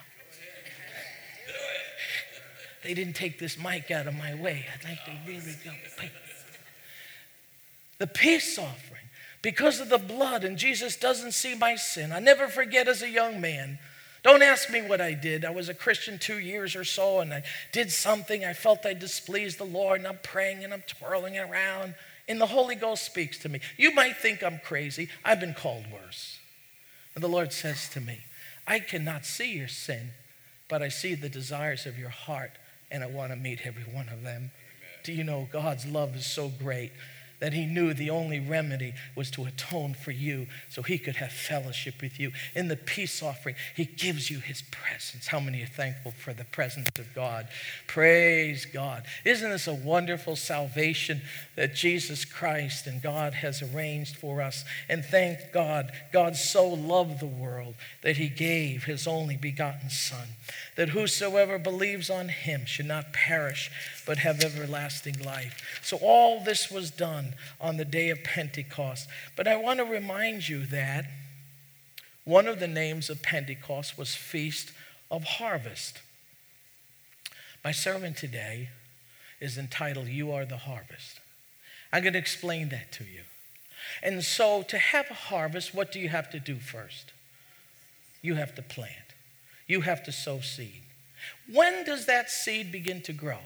They 2.83 2.95
didn't 2.95 3.15
take 3.15 3.39
this 3.39 3.59
mic 3.59 3.91
out 3.91 4.07
of 4.07 4.15
my 4.17 4.35
way. 4.35 4.67
I'd 4.75 4.89
like 4.89 5.05
to 5.05 5.13
really 5.27 5.55
go. 5.65 5.71
Peace. 5.99 6.11
The 7.99 8.07
peace 8.09 8.59
offering, 8.59 9.05
because 9.43 9.79
of 9.79 9.89
the 9.89 9.99
blood, 9.99 10.43
and 10.43 10.57
Jesus 10.57 10.97
doesn't 10.97 11.33
see 11.33 11.55
my 11.55 11.77
sin. 11.77 12.11
I 12.11 12.19
never 12.19 12.49
forget 12.49 12.89
as 12.89 13.03
a 13.03 13.09
young 13.09 13.41
man. 13.41 13.79
Don't 14.23 14.43
ask 14.43 14.71
me 14.71 14.83
what 14.83 15.01
I 15.01 15.15
did. 15.15 15.45
I 15.45 15.51
was 15.51 15.69
a 15.69 15.75
Christian 15.75 16.19
two 16.19 16.39
years 16.39 16.77
or 16.77 16.85
so, 16.85 17.21
and 17.21 17.35
I 17.35 17.43
did 17.73 17.91
something. 17.91 18.45
I 18.45 18.53
felt 18.53 18.87
I 18.87 18.95
displeased 18.95 19.59
the 19.59 19.65
Lord, 19.65 19.99
and 19.99 20.07
I'm 20.07 20.21
praying 20.23 20.63
and 20.63 20.73
I'm 20.73 20.85
twirling 20.87 21.39
around 21.39 21.95
and 22.29 22.41
the 22.41 22.47
Holy 22.47 22.75
Ghost 22.75 23.05
speaks 23.05 23.39
to 23.39 23.49
me. 23.49 23.61
You 23.77 23.95
might 23.95 24.17
think 24.17 24.43
I'm 24.43 24.61
crazy. 24.65 25.09
I've 25.25 25.41
been 25.41 25.55
called 25.55 25.85
worse. 25.93 26.39
And 27.15 27.23
the 27.23 27.29
Lord 27.29 27.53
says 27.53 27.89
to 27.91 28.01
me, 28.01 28.21
I 28.67 28.79
cannot 28.79 29.27
see 29.27 29.53
your 29.53 29.69
sin, 29.69 30.11
but 30.69 30.83
I 30.83 30.89
see 30.89 31.15
the 31.15 31.29
desires 31.29 31.85
of 31.85 31.99
your 31.99 32.09
heart, 32.11 32.53
and 32.91 33.03
I 33.03 33.07
want 33.07 33.33
to 33.33 33.37
meet 33.37 33.67
every 33.67 33.83
one 33.83 34.09
of 34.09 34.23
them. 34.23 34.51
Amen. 34.51 35.01
Do 35.05 35.13
you 35.13 35.25
know 35.25 35.49
God's 35.53 35.85
love 35.85 36.17
is 36.17 36.27
so 36.27 36.49
great 36.49 36.93
that 37.43 37.53
he 37.53 37.67
knew 37.67 37.93
the 37.93 38.09
only 38.09 38.39
remedy 38.39 38.95
was 39.17 39.29
to 39.29 39.45
atone 39.47 39.95
for 39.95 40.13
you 40.13 40.47
so 40.69 40.81
he 40.81 40.97
could 40.97 41.17
have 41.17 41.33
fellowship 41.33 42.01
with 42.01 42.21
you. 42.21 42.31
In 42.55 42.69
the 42.69 42.77
peace 42.77 43.21
offering, 43.21 43.57
he 43.75 43.85
gives 43.85 44.31
you 44.31 44.39
his 44.39 44.63
presence. 44.71 45.27
How 45.27 45.41
many 45.41 45.61
are 45.61 45.67
thankful 45.67 46.13
for 46.13 46.33
the 46.33 46.45
presence 46.45 46.89
of 47.01 47.13
God? 47.17 47.49
Praise 47.89 48.65
God. 48.65 49.03
Isn't 49.25 49.51
this 49.51 49.67
a 49.67 49.75
wonderful 49.75 50.37
salvation 50.37 51.21
that 51.57 51.75
Jesus 51.75 52.25
Christ 52.25 52.87
and 52.87 53.03
God 53.03 53.35
has 53.35 53.61
arranged 53.61 54.15
for 54.15 54.41
us? 54.41 54.65
And 54.89 55.05
thank 55.05 55.39
God, 55.53 55.91
God 56.13 56.37
so 56.37 56.69
loved 56.69 57.19
the 57.19 57.27
world 57.27 57.75
that 58.03 58.19
he 58.19 58.29
gave 58.29 58.85
his 58.85 59.09
only 59.09 59.37
begotten 59.37 59.91
Son, 59.91 60.29
that 60.77 60.91
whosoever 60.91 61.59
believes 61.59 62.09
on 62.09 62.29
him 62.29 62.67
should 62.67 62.87
not 62.87 63.13
perish 63.13 63.69
but 64.07 64.19
have 64.19 64.43
everlasting 64.43 65.19
life. 65.25 65.81
So 65.83 65.97
all 65.99 66.43
this 66.43 66.71
was 66.71 66.91
done 66.91 67.35
on 67.61 67.77
the 67.77 67.85
day 67.85 68.11
of 68.11 68.25
Pentecost. 68.25 69.09
But 69.37 69.47
I 69.47 69.57
want 69.57 69.79
to 69.79 69.85
remind 69.85 70.49
you 70.49 70.67
that 70.67 71.07
one 72.25 72.47
of 72.47 72.61
the 72.61 72.69
names 72.69 73.11
of 73.11 73.23
Pentecost 73.23 73.99
was 73.99 74.15
Feast 74.15 74.73
of 75.11 75.25
Harvest. 75.25 76.01
My 77.65 77.73
sermon 77.73 78.15
today 78.15 78.71
is 79.41 79.59
entitled 79.59 80.09
You 80.09 80.33
Are 80.33 80.45
the 80.45 80.57
Harvest. 80.57 81.21
I'm 81.93 82.03
going 82.03 82.15
to 82.15 82.19
explain 82.19 82.71
that 82.71 82.93
to 82.93 83.05
you. 83.05 83.23
And 84.03 84.23
so, 84.23 84.63
to 84.63 84.79
have 84.79 85.11
a 85.11 85.15
harvest, 85.15 85.75
what 85.75 85.93
do 85.93 85.99
you 85.99 86.09
have 86.09 86.31
to 86.31 86.41
do 86.41 86.57
first? 86.57 87.13
You 88.23 88.37
have 88.37 88.55
to 88.55 88.63
plant, 88.63 89.15
you 89.67 89.83
have 89.83 90.03
to 90.05 90.13
sow 90.13 90.41
seed. 90.41 90.83
When 91.53 91.85
does 91.85 92.07
that 92.07 92.31
seed 92.31 92.73
begin 92.73 93.03
to 93.03 93.13
grow? 93.13 93.39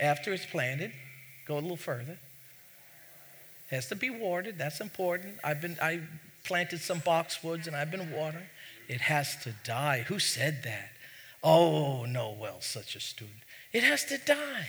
After 0.00 0.32
it's 0.32 0.46
planted, 0.46 0.92
go 1.46 1.54
a 1.54 1.60
little 1.60 1.76
further. 1.76 2.18
Has 3.70 3.88
to 3.88 3.96
be 3.96 4.10
watered. 4.10 4.58
That's 4.58 4.80
important. 4.80 5.38
I've 5.42 5.60
been 5.60 5.76
I 5.82 6.00
planted 6.44 6.80
some 6.80 7.00
boxwoods 7.00 7.66
and 7.66 7.74
I've 7.74 7.90
been 7.90 8.12
watering. 8.12 8.44
It 8.88 9.00
has 9.00 9.36
to 9.42 9.52
die. 9.64 10.04
Who 10.06 10.18
said 10.18 10.62
that? 10.64 10.90
Oh, 11.42 12.04
no, 12.04 12.36
well, 12.38 12.60
such 12.60 12.94
a 12.94 13.00
student. 13.00 13.38
It 13.72 13.82
has 13.82 14.04
to 14.06 14.18
die. 14.18 14.68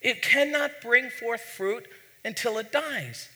It 0.00 0.22
cannot 0.22 0.72
bring 0.82 1.10
forth 1.10 1.40
fruit 1.40 1.86
until 2.24 2.58
it 2.58 2.72
dies. 2.72 3.28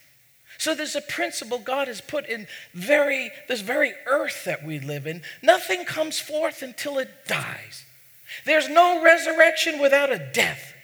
So 0.59 0.75
there's 0.75 0.97
a 0.97 1.01
principle 1.01 1.59
God 1.59 1.89
has 1.89 2.01
put 2.01 2.27
in 2.27 2.47
very 2.75 3.31
this 3.49 3.61
very 3.61 3.93
earth 4.07 4.45
that 4.45 4.65
we 4.65 4.79
live 4.79 5.07
in. 5.07 5.23
Nothing 5.43 5.85
comes 5.85 6.21
forth 6.21 6.63
until 6.63 6.99
it 6.99 7.27
dies. 7.27 7.85
There's 8.45 8.69
no 8.69 9.03
resurrection 9.03 9.81
without 9.81 10.13
a 10.13 10.19
death. 10.19 10.75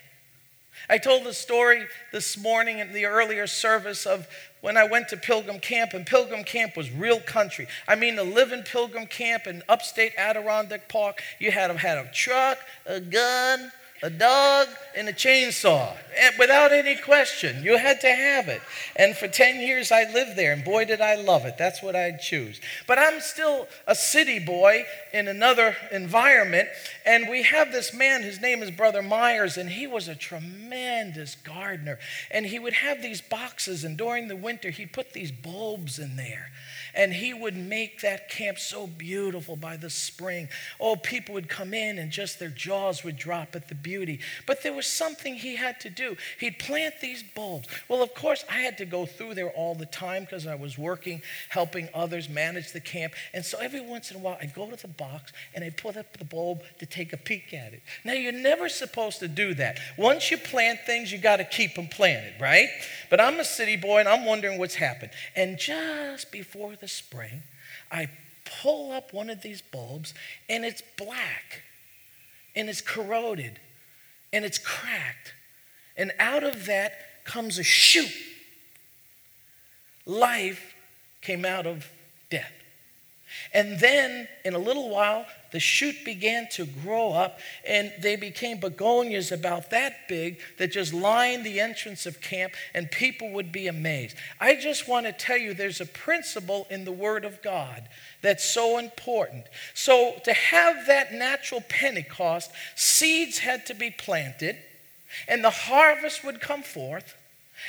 I 0.89 0.97
told 0.97 1.23
the 1.23 1.33
story 1.33 1.85
this 2.11 2.35
morning 2.35 2.79
in 2.79 2.93
the 2.93 3.05
earlier 3.05 3.45
service 3.45 4.07
of 4.07 4.27
when 4.61 4.75
I 4.75 4.85
went 4.85 5.07
to 5.09 5.17
Pilgrim 5.17 5.59
Camp, 5.59 5.93
and 5.93 6.05
Pilgrim 6.05 6.43
Camp 6.43 6.75
was 6.75 6.91
real 6.91 7.19
country. 7.19 7.67
I 7.87 7.95
mean, 7.95 8.15
to 8.15 8.23
live 8.23 8.51
in 8.51 8.63
Pilgrim 8.63 9.05
Camp 9.05 9.45
in 9.45 9.61
upstate 9.69 10.13
Adirondack 10.17 10.89
Park, 10.89 11.21
you 11.39 11.51
had 11.51 11.69
have 11.69 12.07
a 12.07 12.11
truck, 12.11 12.57
a 12.85 12.99
gun, 12.99 13.71
a 14.01 14.09
dog, 14.09 14.67
and 14.99 15.07
a 15.07 15.13
chainsaw. 15.13 15.95
Without 16.37 16.73
any 16.73 16.97
question, 16.97 17.63
you 17.63 17.77
had 17.77 18.01
to 18.01 18.11
have 18.11 18.49
it. 18.49 18.61
And 18.97 19.15
for 19.15 19.29
10 19.29 19.61
years, 19.61 19.93
I 19.93 20.03
lived 20.11 20.35
there, 20.35 20.51
and 20.51 20.61
boy, 20.61 20.83
did 20.83 20.99
I 20.99 21.15
love 21.15 21.45
it. 21.45 21.57
That's 21.57 21.81
what 21.81 21.95
I'd 21.95 22.19
choose. 22.19 22.59
But 22.85 22.99
I'm 22.99 23.21
still 23.21 23.67
a 23.87 23.95
city 23.95 24.39
boy 24.39 24.83
in 25.13 25.29
another 25.29 25.77
environment, 25.91 26.67
and 27.05 27.29
we 27.29 27.43
have 27.43 27.71
this 27.71 27.93
man, 27.93 28.23
his 28.23 28.41
name 28.41 28.61
is 28.61 28.71
Brother 28.71 29.01
Myers, 29.01 29.55
and 29.55 29.69
he 29.69 29.87
was 29.87 30.09
a 30.09 30.15
tremendous 30.15 31.35
gardener. 31.35 31.97
And 32.29 32.45
he 32.45 32.59
would 32.59 32.73
have 32.73 33.01
these 33.01 33.21
boxes, 33.21 33.85
and 33.85 33.97
during 33.97 34.27
the 34.27 34.35
winter, 34.35 34.69
he'd 34.69 34.91
put 34.91 35.13
these 35.13 35.31
bulbs 35.31 35.97
in 35.97 36.17
there. 36.17 36.51
And 36.95 37.13
he 37.13 37.33
would 37.33 37.55
make 37.55 38.01
that 38.01 38.29
camp 38.29 38.57
so 38.57 38.87
beautiful 38.87 39.55
by 39.55 39.77
the 39.77 39.91
spring. 39.91 40.49
Oh, 40.79 40.95
people 40.95 41.35
would 41.35 41.47
come 41.47 41.73
in 41.73 41.99
and 41.99 42.11
just 42.11 42.39
their 42.39 42.49
jaws 42.49 43.03
would 43.03 43.15
drop 43.15 43.55
at 43.55 43.69
the 43.69 43.75
beauty. 43.75 44.19
But 44.47 44.63
there 44.63 44.73
was 44.73 44.88
something 44.91 45.35
he 45.35 45.55
had 45.55 45.79
to 45.81 45.89
do. 45.89 46.17
He'd 46.39 46.59
plant 46.59 46.95
these 47.01 47.23
bulbs. 47.23 47.67
Well, 47.87 48.01
of 48.01 48.13
course, 48.13 48.43
I 48.49 48.57
had 48.57 48.77
to 48.79 48.85
go 48.85 49.05
through 49.05 49.35
there 49.35 49.49
all 49.49 49.75
the 49.75 49.85
time 49.85 50.23
because 50.23 50.47
I 50.47 50.55
was 50.55 50.77
working, 50.77 51.21
helping 51.49 51.89
others 51.93 52.29
manage 52.29 52.71
the 52.71 52.79
camp. 52.79 53.13
And 53.33 53.45
so 53.45 53.57
every 53.59 53.81
once 53.81 54.11
in 54.11 54.17
a 54.17 54.19
while, 54.19 54.37
I'd 54.41 54.53
go 54.53 54.69
to 54.69 54.75
the 54.75 54.87
box 54.87 55.31
and 55.53 55.63
I'd 55.63 55.77
put 55.77 55.97
up 55.97 56.17
the 56.17 56.25
bulb 56.25 56.61
to 56.79 56.85
take 56.85 57.13
a 57.13 57.17
peek 57.17 57.53
at 57.53 57.73
it. 57.73 57.81
Now, 58.03 58.13
you're 58.13 58.31
never 58.31 58.69
supposed 58.69 59.19
to 59.19 59.27
do 59.27 59.53
that. 59.55 59.79
Once 59.97 60.31
you 60.31 60.37
plant 60.37 60.79
things, 60.85 61.11
you 61.11 61.17
got 61.17 61.37
to 61.37 61.45
keep 61.45 61.75
them 61.75 61.87
planted, 61.87 62.33
right? 62.39 62.69
But 63.09 63.21
I'm 63.21 63.39
a 63.39 63.45
city 63.45 63.75
boy 63.75 63.99
and 63.99 64.09
I'm 64.09 64.25
wondering 64.25 64.57
what's 64.59 64.75
happened. 64.75 65.11
And 65.35 65.57
just 65.57 66.31
before 66.31 66.75
the 66.75 66.87
spring, 66.87 67.43
I 67.91 68.09
pull 68.61 68.91
up 68.91 69.13
one 69.13 69.29
of 69.29 69.41
these 69.41 69.61
bulbs 69.61 70.13
and 70.49 70.65
it's 70.65 70.81
black 70.97 71.63
and 72.55 72.69
it's 72.69 72.81
corroded 72.81 73.59
and 74.31 74.45
it's 74.45 74.57
cracked. 74.57 75.33
And 75.97 76.11
out 76.19 76.43
of 76.43 76.65
that 76.67 76.93
comes 77.25 77.59
a 77.59 77.63
shoot. 77.63 78.11
Life 80.05 80.73
came 81.21 81.45
out 81.45 81.65
of 81.67 81.87
death. 82.29 82.51
And 83.53 83.79
then, 83.79 84.27
in 84.43 84.53
a 84.53 84.59
little 84.59 84.89
while, 84.89 85.25
the 85.51 85.59
shoot 85.59 85.95
began 86.05 86.47
to 86.53 86.65
grow 86.65 87.11
up, 87.11 87.39
and 87.65 87.91
they 87.99 88.15
became 88.15 88.59
begonias 88.59 89.31
about 89.31 89.69
that 89.71 90.07
big 90.07 90.39
that 90.57 90.71
just 90.71 90.93
lined 90.93 91.45
the 91.45 91.59
entrance 91.59 92.05
of 92.05 92.21
camp, 92.21 92.53
and 92.73 92.91
people 92.91 93.31
would 93.31 93.51
be 93.51 93.67
amazed. 93.67 94.15
I 94.39 94.55
just 94.55 94.87
want 94.87 95.05
to 95.05 95.11
tell 95.11 95.37
you 95.37 95.53
there's 95.53 95.81
a 95.81 95.85
principle 95.85 96.67
in 96.69 96.85
the 96.85 96.91
Word 96.91 97.25
of 97.25 97.41
God 97.41 97.87
that's 98.21 98.43
so 98.43 98.77
important. 98.77 99.45
So, 99.73 100.15
to 100.23 100.33
have 100.33 100.87
that 100.87 101.13
natural 101.13 101.61
Pentecost, 101.61 102.51
seeds 102.75 103.39
had 103.39 103.65
to 103.67 103.73
be 103.73 103.91
planted, 103.91 104.57
and 105.27 105.43
the 105.43 105.49
harvest 105.49 106.23
would 106.23 106.41
come 106.41 106.63
forth, 106.63 107.15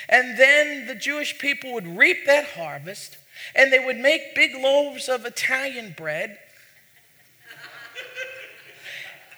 and 0.09 0.39
then 0.39 0.87
the 0.87 0.95
Jewish 0.95 1.39
people 1.39 1.73
would 1.73 1.87
reap 1.87 2.27
that 2.27 2.45
harvest 2.45 3.17
and 3.55 3.73
they 3.73 3.79
would 3.79 3.99
make 3.99 4.35
big 4.35 4.55
loaves 4.55 5.09
of 5.09 5.25
Italian 5.25 5.95
bread. 5.97 6.39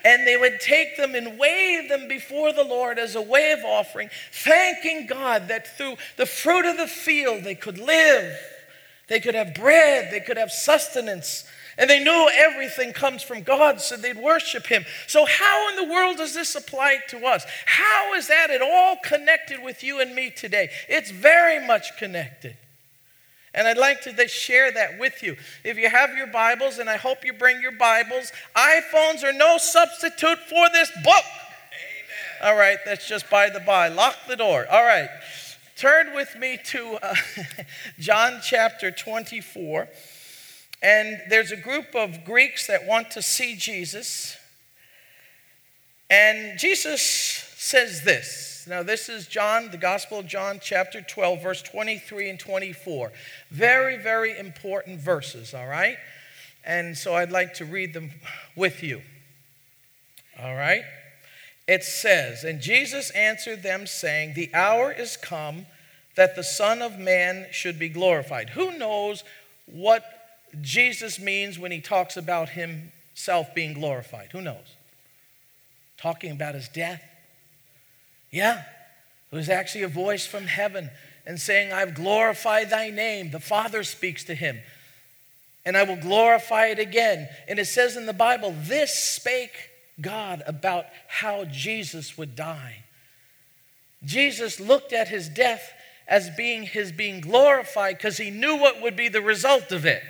And 0.04 0.26
they 0.26 0.36
would 0.36 0.60
take 0.60 0.96
them 0.96 1.14
and 1.14 1.38
wave 1.38 1.88
them 1.88 2.08
before 2.08 2.52
the 2.52 2.64
Lord 2.64 2.98
as 2.98 3.14
a 3.14 3.22
wave 3.22 3.64
offering, 3.64 4.10
thanking 4.32 5.06
God 5.06 5.48
that 5.48 5.76
through 5.76 5.96
the 6.16 6.26
fruit 6.26 6.68
of 6.68 6.76
the 6.76 6.86
field 6.86 7.44
they 7.44 7.54
could 7.54 7.78
live, 7.78 8.36
they 9.08 9.20
could 9.20 9.34
have 9.34 9.54
bread, 9.54 10.08
they 10.10 10.20
could 10.20 10.36
have 10.36 10.50
sustenance. 10.50 11.44
And 11.78 11.88
they 11.88 12.04
knew 12.04 12.30
everything 12.34 12.92
comes 12.92 13.22
from 13.22 13.42
God, 13.42 13.80
so 13.80 13.96
they'd 13.96 14.18
worship 14.18 14.66
Him. 14.66 14.84
So, 15.06 15.24
how 15.24 15.70
in 15.70 15.76
the 15.76 15.92
world 15.92 16.18
does 16.18 16.34
this 16.34 16.54
apply 16.54 16.98
to 17.08 17.24
us? 17.24 17.44
How 17.64 18.12
is 18.12 18.28
that 18.28 18.50
at 18.50 18.60
all 18.60 18.96
connected 19.02 19.62
with 19.62 19.82
you 19.82 20.00
and 20.00 20.14
me 20.14 20.30
today? 20.30 20.70
It's 20.88 21.10
very 21.10 21.66
much 21.66 21.96
connected. 21.96 22.56
And 23.54 23.68
I'd 23.68 23.76
like 23.76 24.00
to 24.02 24.28
share 24.28 24.72
that 24.72 24.98
with 24.98 25.22
you. 25.22 25.36
If 25.62 25.76
you 25.76 25.88
have 25.88 26.16
your 26.16 26.26
Bibles, 26.26 26.78
and 26.78 26.88
I 26.88 26.96
hope 26.96 27.24
you 27.24 27.32
bring 27.32 27.60
your 27.60 27.72
Bibles, 27.72 28.32
iPhones 28.56 29.22
are 29.22 29.32
no 29.32 29.58
substitute 29.58 30.38
for 30.48 30.70
this 30.72 30.90
book. 31.04 31.24
Amen. 31.24 32.42
All 32.42 32.56
right, 32.56 32.78
that's 32.84 33.06
just 33.06 33.28
by 33.28 33.50
the 33.50 33.60
by. 33.60 33.88
Lock 33.88 34.16
the 34.26 34.36
door. 34.36 34.66
All 34.70 34.84
right. 34.84 35.08
Turn 35.76 36.14
with 36.14 36.36
me 36.38 36.58
to 36.66 36.98
uh, 37.02 37.14
John 37.98 38.40
chapter 38.42 38.90
24. 38.90 39.88
And 40.82 41.20
there's 41.28 41.52
a 41.52 41.56
group 41.56 41.94
of 41.94 42.24
Greeks 42.24 42.66
that 42.66 42.86
want 42.86 43.10
to 43.12 43.22
see 43.22 43.54
Jesus. 43.54 44.36
And 46.10 46.58
Jesus 46.58 47.02
says 47.02 48.02
this 48.02 48.51
now, 48.66 48.82
this 48.82 49.08
is 49.08 49.26
John, 49.26 49.70
the 49.70 49.76
Gospel 49.76 50.18
of 50.18 50.26
John, 50.26 50.58
chapter 50.62 51.00
12, 51.00 51.42
verse 51.42 51.62
23 51.62 52.30
and 52.30 52.38
24. 52.38 53.12
Very, 53.50 53.96
very 53.96 54.36
important 54.38 55.00
verses, 55.00 55.54
all 55.54 55.66
right? 55.66 55.96
And 56.64 56.96
so 56.96 57.14
I'd 57.14 57.30
like 57.30 57.54
to 57.54 57.64
read 57.64 57.94
them 57.94 58.10
with 58.56 58.82
you. 58.82 59.02
All 60.40 60.54
right? 60.54 60.82
It 61.66 61.84
says, 61.84 62.44
And 62.44 62.60
Jesus 62.60 63.10
answered 63.10 63.62
them, 63.62 63.86
saying, 63.86 64.34
The 64.34 64.50
hour 64.54 64.92
is 64.92 65.16
come 65.16 65.66
that 66.14 66.36
the 66.36 66.44
Son 66.44 66.82
of 66.82 66.98
Man 66.98 67.46
should 67.50 67.78
be 67.78 67.88
glorified. 67.88 68.50
Who 68.50 68.76
knows 68.76 69.24
what 69.66 70.04
Jesus 70.60 71.18
means 71.18 71.58
when 71.58 71.72
he 71.72 71.80
talks 71.80 72.16
about 72.16 72.50
himself 72.50 73.54
being 73.54 73.72
glorified? 73.72 74.30
Who 74.32 74.40
knows? 74.40 74.76
Talking 75.96 76.32
about 76.32 76.54
his 76.54 76.68
death 76.68 77.02
yeah, 78.32 78.64
it 79.30 79.36
was 79.36 79.48
actually 79.48 79.84
a 79.84 79.88
voice 79.88 80.26
from 80.26 80.46
heaven 80.46 80.90
and 81.24 81.40
saying, 81.40 81.72
I've 81.72 81.94
glorified 81.94 82.70
thy 82.70 82.90
name. 82.90 83.30
The 83.30 83.38
Father 83.38 83.84
speaks 83.84 84.24
to 84.24 84.34
him, 84.34 84.58
and 85.64 85.76
I 85.76 85.84
will 85.84 85.96
glorify 85.96 86.66
it 86.66 86.78
again. 86.78 87.28
And 87.46 87.58
it 87.58 87.66
says 87.66 87.96
in 87.96 88.06
the 88.06 88.12
Bible, 88.12 88.54
this 88.58 88.92
spake 88.92 89.70
God 90.00 90.42
about 90.46 90.86
how 91.06 91.44
Jesus 91.44 92.18
would 92.18 92.34
die. 92.34 92.78
Jesus 94.04 94.58
looked 94.58 94.92
at 94.92 95.08
his 95.08 95.28
death 95.28 95.72
as 96.08 96.30
being 96.30 96.64
his 96.64 96.90
being 96.90 97.20
glorified 97.20 97.98
because 97.98 98.16
he 98.16 98.30
knew 98.30 98.56
what 98.56 98.82
would 98.82 98.96
be 98.96 99.08
the 99.08 99.22
result 99.22 99.70
of 99.70 99.86
it. 99.86 100.02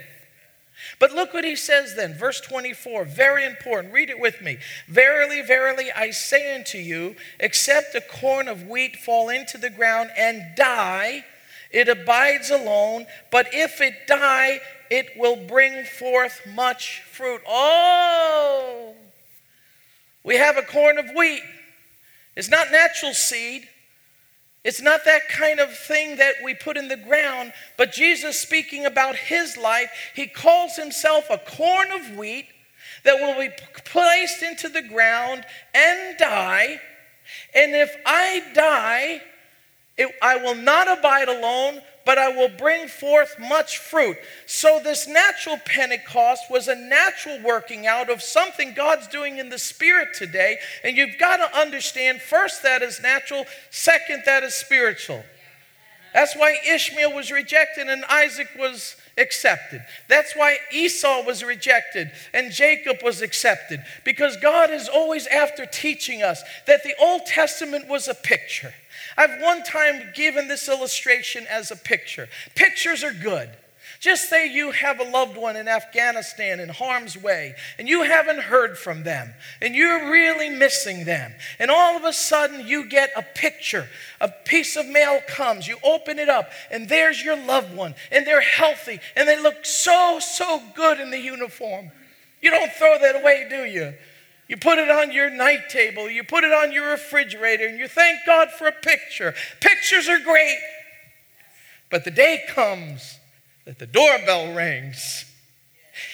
But 0.99 1.11
look 1.11 1.33
what 1.33 1.45
he 1.45 1.55
says 1.55 1.95
then, 1.95 2.13
verse 2.13 2.41
24, 2.41 3.05
very 3.05 3.45
important. 3.45 3.93
Read 3.93 4.09
it 4.09 4.19
with 4.19 4.41
me. 4.41 4.57
Verily, 4.87 5.41
verily, 5.41 5.91
I 5.91 6.11
say 6.11 6.55
unto 6.55 6.77
you, 6.77 7.15
except 7.39 7.95
a 7.95 8.01
corn 8.01 8.47
of 8.47 8.67
wheat 8.67 8.97
fall 8.97 9.29
into 9.29 9.57
the 9.57 9.69
ground 9.69 10.11
and 10.17 10.55
die, 10.55 11.25
it 11.71 11.89
abides 11.89 12.51
alone, 12.51 13.07
but 13.31 13.47
if 13.51 13.81
it 13.81 14.07
die, 14.07 14.61
it 14.89 15.17
will 15.17 15.35
bring 15.35 15.85
forth 15.85 16.41
much 16.53 17.01
fruit. 17.09 17.41
Oh, 17.47 18.93
we 20.23 20.35
have 20.35 20.57
a 20.57 20.61
corn 20.61 20.99
of 20.99 21.09
wheat. 21.15 21.41
It's 22.35 22.49
not 22.49 22.71
natural 22.71 23.13
seed. 23.13 23.67
It's 24.63 24.81
not 24.81 25.03
that 25.05 25.27
kind 25.27 25.59
of 25.59 25.75
thing 25.77 26.17
that 26.17 26.35
we 26.43 26.53
put 26.53 26.77
in 26.77 26.87
the 26.87 26.95
ground, 26.95 27.51
but 27.77 27.91
Jesus, 27.91 28.39
speaking 28.39 28.85
about 28.85 29.15
his 29.15 29.57
life, 29.57 29.89
he 30.15 30.27
calls 30.27 30.77
himself 30.77 31.29
a 31.29 31.37
corn 31.37 31.91
of 31.91 32.17
wheat 32.17 32.47
that 33.03 33.19
will 33.19 33.37
be 33.37 33.53
placed 33.83 34.41
into 34.41 34.69
the 34.69 34.81
ground 34.81 35.45
and 35.73 36.17
die. 36.17 36.79
And 37.53 37.75
if 37.75 37.93
I 38.05 38.41
die, 38.53 39.21
it, 39.97 40.11
I 40.21 40.37
will 40.37 40.55
not 40.55 40.87
abide 40.97 41.29
alone, 41.29 41.81
but 42.05 42.17
I 42.17 42.29
will 42.29 42.49
bring 42.49 42.87
forth 42.87 43.35
much 43.39 43.77
fruit. 43.77 44.17
So, 44.45 44.79
this 44.83 45.07
natural 45.07 45.57
Pentecost 45.65 46.43
was 46.49 46.67
a 46.67 46.75
natural 46.75 47.39
working 47.43 47.85
out 47.85 48.09
of 48.09 48.21
something 48.21 48.73
God's 48.73 49.07
doing 49.07 49.37
in 49.37 49.49
the 49.49 49.59
Spirit 49.59 50.09
today. 50.15 50.57
And 50.83 50.97
you've 50.97 51.17
got 51.19 51.37
to 51.37 51.57
understand 51.57 52.21
first, 52.21 52.63
that 52.63 52.81
is 52.81 53.01
natural, 53.01 53.45
second, 53.69 54.23
that 54.25 54.43
is 54.43 54.53
spiritual. 54.55 55.23
That's 56.13 56.35
why 56.35 56.57
Ishmael 56.67 57.13
was 57.13 57.31
rejected 57.31 57.87
and 57.87 58.05
Isaac 58.05 58.49
was 58.57 58.95
accepted. 59.17 59.83
That's 60.09 60.35
why 60.35 60.57
Esau 60.71 61.23
was 61.23 61.43
rejected 61.43 62.11
and 62.33 62.51
Jacob 62.51 62.97
was 63.03 63.21
accepted. 63.21 63.83
Because 64.03 64.37
God 64.37 64.69
is 64.69 64.87
always 64.87 65.25
after 65.27 65.65
teaching 65.65 66.21
us 66.21 66.43
that 66.67 66.83
the 66.83 66.93
Old 67.01 67.25
Testament 67.25 67.87
was 67.87 68.07
a 68.07 68.13
picture. 68.13 68.73
I've 69.17 69.41
one 69.41 69.63
time 69.63 70.11
given 70.15 70.47
this 70.47 70.67
illustration 70.67 71.45
as 71.49 71.71
a 71.71 71.75
picture. 71.75 72.29
Pictures 72.55 73.03
are 73.03 73.13
good. 73.13 73.49
Just 74.03 74.29
say 74.29 74.51
you 74.51 74.71
have 74.71 74.99
a 74.99 75.09
loved 75.09 75.37
one 75.37 75.55
in 75.55 75.69
Afghanistan 75.69 76.59
in 76.59 76.67
harm's 76.67 77.15
way 77.17 77.55
and 77.79 77.87
you 77.87 78.03
haven't 78.03 78.41
heard 78.41 78.77
from 78.77 79.03
them 79.03 79.33
and 79.61 79.75
you're 79.75 80.11
really 80.11 80.49
missing 80.49 81.05
them. 81.05 81.33
And 81.57 81.71
all 81.71 81.95
of 81.95 82.03
a 82.03 82.11
sudden 82.11 82.67
you 82.67 82.89
get 82.89 83.11
a 83.15 83.21
picture. 83.21 83.87
A 84.19 84.27
piece 84.27 84.75
of 84.75 84.87
mail 84.87 85.21
comes, 85.25 85.69
you 85.69 85.77
open 85.85 86.19
it 86.19 86.27
up, 86.27 86.51
and 86.69 86.89
there's 86.89 87.23
your 87.23 87.37
loved 87.37 87.73
one 87.73 87.95
and 88.11 88.27
they're 88.27 88.41
healthy 88.41 88.99
and 89.15 89.25
they 89.25 89.41
look 89.41 89.65
so, 89.65 90.19
so 90.19 90.61
good 90.75 90.99
in 90.99 91.09
the 91.09 91.21
uniform. 91.21 91.89
You 92.41 92.49
don't 92.49 92.73
throw 92.73 92.97
that 92.99 93.21
away, 93.21 93.47
do 93.49 93.63
you? 93.63 93.93
You 94.53 94.57
put 94.57 94.77
it 94.77 94.91
on 94.91 95.11
your 95.11 95.31
night 95.31 95.67
table, 95.69 96.07
you 96.07 96.23
put 96.23 96.43
it 96.43 96.51
on 96.51 96.71
your 96.71 96.91
refrigerator, 96.91 97.65
and 97.65 97.79
you 97.79 97.87
thank 97.87 98.19
God 98.23 98.51
for 98.51 98.67
a 98.67 98.71
picture. 98.71 99.33
Pictures 99.59 100.07
are 100.07 100.19
great. 100.19 100.59
But 101.89 102.03
the 102.03 102.11
day 102.11 102.43
comes 102.47 103.17
that 103.65 103.79
the 103.79 103.87
doorbell 103.87 104.53
rings, 104.53 105.25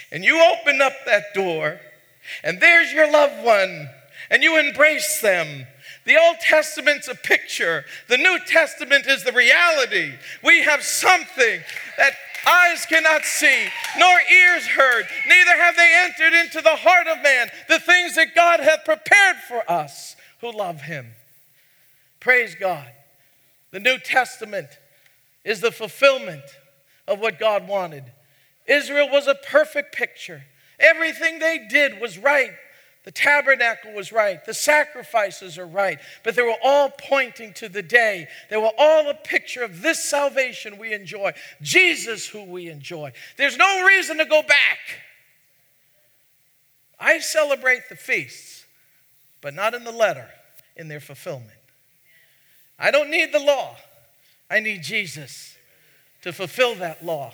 and 0.09 0.23
you 0.23 0.41
open 0.41 0.81
up 0.81 0.93
that 1.05 1.33
door, 1.33 1.81
and 2.41 2.61
there's 2.61 2.93
your 2.93 3.11
loved 3.11 3.43
one, 3.43 3.89
and 4.29 4.41
you 4.41 4.57
embrace 4.57 5.19
them. 5.19 5.67
The 6.05 6.17
Old 6.17 6.37
Testament's 6.39 7.09
a 7.09 7.15
picture, 7.15 7.83
the 8.07 8.17
New 8.17 8.39
Testament 8.47 9.05
is 9.05 9.25
the 9.25 9.33
reality. 9.33 10.13
We 10.41 10.61
have 10.61 10.81
something 10.83 11.59
that 11.97 12.13
eyes 12.47 12.85
cannot 12.85 13.25
see, 13.25 13.67
nor 13.97 14.19
ears 14.21 14.67
heard, 14.67 15.05
neither 15.27 15.57
have 15.57 15.75
they 15.75 16.05
entered 16.05 16.33
into 16.39 16.61
the 16.61 16.75
heart 16.75 17.07
of 17.07 17.21
man 17.21 17.49
the 17.67 17.79
things 17.79 18.15
that 18.15 18.35
God 18.35 18.59
hath 18.59 18.85
prepared 18.85 19.37
for 19.47 19.69
us 19.69 20.15
who 20.41 20.51
love 20.51 20.81
him. 20.81 21.07
Praise 22.19 22.55
God. 22.55 22.87
The 23.71 23.79
New 23.79 23.97
Testament 23.97 24.67
is 25.43 25.61
the 25.61 25.71
fulfillment 25.71 26.43
of 27.07 27.19
what 27.19 27.39
God 27.39 27.67
wanted. 27.67 28.03
Israel 28.67 29.09
was 29.09 29.27
a 29.27 29.35
perfect 29.35 29.95
picture. 29.95 30.43
Everything 30.79 31.39
they 31.39 31.67
did 31.69 31.99
was 31.99 32.17
right. 32.17 32.53
The 33.09 33.13
tabernacle 33.13 33.91
was 33.93 34.11
right. 34.11 34.45
The 34.45 34.53
sacrifices 34.53 35.57
are 35.57 35.65
right. 35.65 35.97
But 36.23 36.35
they 36.35 36.43
were 36.43 36.59
all 36.63 36.91
pointing 36.91 37.53
to 37.53 37.67
the 37.67 37.81
day. 37.81 38.27
They 38.51 38.57
were 38.57 38.69
all 38.77 39.09
a 39.09 39.15
picture 39.15 39.63
of 39.63 39.81
this 39.81 40.05
salvation 40.05 40.77
we 40.77 40.93
enjoy, 40.93 41.33
Jesus 41.59 42.27
who 42.27 42.43
we 42.43 42.69
enjoy. 42.69 43.13
There's 43.35 43.57
no 43.57 43.83
reason 43.83 44.19
to 44.19 44.25
go 44.25 44.43
back. 44.43 44.77
I 46.99 47.17
celebrate 47.17 47.89
the 47.89 47.95
feasts, 47.95 48.63
but 49.41 49.55
not 49.55 49.73
in 49.73 49.85
the 49.85 49.91
letter, 49.91 50.29
in 50.77 50.87
their 50.87 50.99
fulfillment. 50.99 51.49
I 52.77 52.91
don't 52.91 53.09
need 53.09 53.33
the 53.33 53.39
law, 53.39 53.75
I 54.51 54.59
need 54.59 54.83
Jesus 54.83 55.57
to 56.21 56.31
fulfill 56.31 56.75
that 56.75 57.03
law 57.03 57.31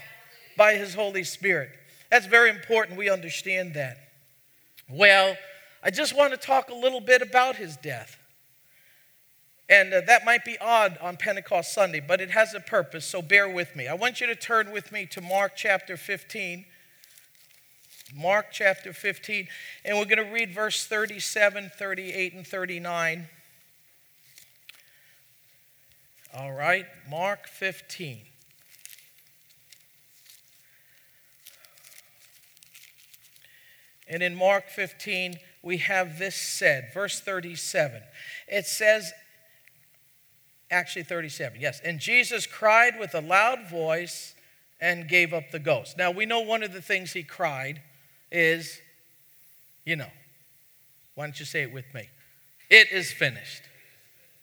by 0.55 0.75
his 0.75 0.93
Holy 0.93 1.25
Spirit. 1.25 1.71
That's 2.09 2.27
very 2.27 2.49
important. 2.49 2.97
We 2.97 3.09
understand 3.09 3.73
that. 3.73 3.97
Well, 4.87 5.35
I 5.85 5.91
just 5.91 6.17
want 6.17 6.33
to 6.33 6.37
talk 6.37 6.71
a 6.71 6.73
little 6.73 6.99
bit 6.99 7.21
about 7.21 7.57
his 7.57 7.77
death. 7.77 8.17
And 9.69 9.93
uh, 9.93 10.01
that 10.07 10.25
might 10.25 10.43
be 10.43 10.57
odd 10.59 10.97
on 10.99 11.15
Pentecost 11.15 11.73
Sunday, 11.73 11.99
but 11.99 12.19
it 12.19 12.31
has 12.31 12.55
a 12.55 12.59
purpose, 12.59 13.05
so 13.05 13.21
bear 13.21 13.47
with 13.47 13.75
me. 13.75 13.87
I 13.87 13.93
want 13.93 14.19
you 14.19 14.25
to 14.25 14.35
turn 14.35 14.71
with 14.71 14.91
me 14.91 15.05
to 15.11 15.21
Mark 15.21 15.53
chapter 15.55 15.95
15. 15.95 16.65
Mark 18.15 18.47
chapter 18.51 18.93
15, 18.93 19.47
and 19.83 19.97
we're 19.97 20.05
going 20.05 20.23
to 20.23 20.31
read 20.31 20.51
verse 20.51 20.85
37, 20.85 21.71
38, 21.77 22.33
and 22.33 22.47
39. 22.47 23.27
All 26.35 26.53
right, 26.53 26.85
Mark 27.09 27.47
15. 27.47 28.21
And 34.07 34.21
in 34.21 34.35
Mark 34.35 34.69
15, 34.69 35.37
we 35.65 35.77
have 35.77 36.19
this 36.19 36.35
said, 36.35 36.91
verse 36.93 37.19
37. 37.19 37.99
It 38.47 38.67
says, 38.67 39.11
actually 40.69 41.03
37, 41.03 41.59
yes. 41.59 41.81
And 41.83 41.99
Jesus 41.99 42.45
cried 42.45 42.99
with 42.99 43.15
a 43.15 43.19
loud 43.19 43.67
voice 43.67 44.35
and 44.79 45.09
gave 45.09 45.33
up 45.33 45.49
the 45.51 45.57
ghost. 45.57 45.97
Now, 45.97 46.11
we 46.11 46.27
know 46.27 46.41
one 46.41 46.61
of 46.61 46.71
the 46.71 46.83
things 46.83 47.13
he 47.13 47.23
cried 47.23 47.81
is, 48.31 48.79
you 49.85 49.95
know, 49.95 50.09
why 51.15 51.25
don't 51.25 51.39
you 51.39 51.47
say 51.47 51.63
it 51.63 51.73
with 51.73 51.91
me? 51.95 52.09
It 52.69 52.91
is 52.91 53.11
finished. 53.11 53.63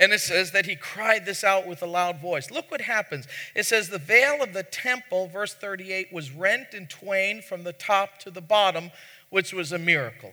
And 0.01 0.13
it 0.13 0.21
says 0.21 0.51
that 0.51 0.67
he 0.67 0.75
cried 0.75 1.25
this 1.25 1.45
out 1.45 1.69
with 1.69 1.83
a 1.83 1.87
loud 1.87 2.21
voice. 2.21 2.51
Look 2.51 2.69
what 2.69 2.81
happens. 2.81 3.29
It 3.55 3.67
says, 3.67 3.89
The 3.89 3.99
veil 3.99 4.43
of 4.43 4.55
the 4.55 4.65
temple, 4.65 5.29
verse 5.29 5.55
38, 5.55 6.13
was 6.13 6.33
rent 6.33 6.75
in 6.75 6.89
twain 6.89 7.43
from 7.43 7.63
the 7.63 7.73
top 7.73 8.19
to 8.21 8.31
the 8.33 8.41
bottom, 8.41 8.91
which 9.31 9.53
was 9.53 9.71
a 9.71 9.79
miracle. 9.79 10.33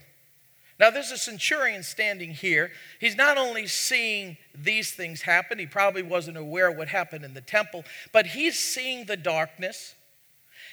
Now, 0.80 0.90
there's 0.90 1.12
a 1.12 1.18
centurion 1.18 1.84
standing 1.84 2.32
here. 2.32 2.72
He's 3.00 3.18
not 3.18 3.38
only 3.38 3.68
seeing 3.68 4.38
these 4.56 4.92
things 4.92 5.22
happen, 5.22 5.60
he 5.60 5.66
probably 5.66 6.04
wasn't 6.04 6.38
aware 6.38 6.72
what 6.72 6.88
happened 6.88 7.26
in 7.26 7.34
the 7.34 7.42
temple, 7.42 7.84
but 8.14 8.28
he's 8.28 8.58
seeing 8.58 9.06
the 9.06 9.18
darkness. 9.18 9.94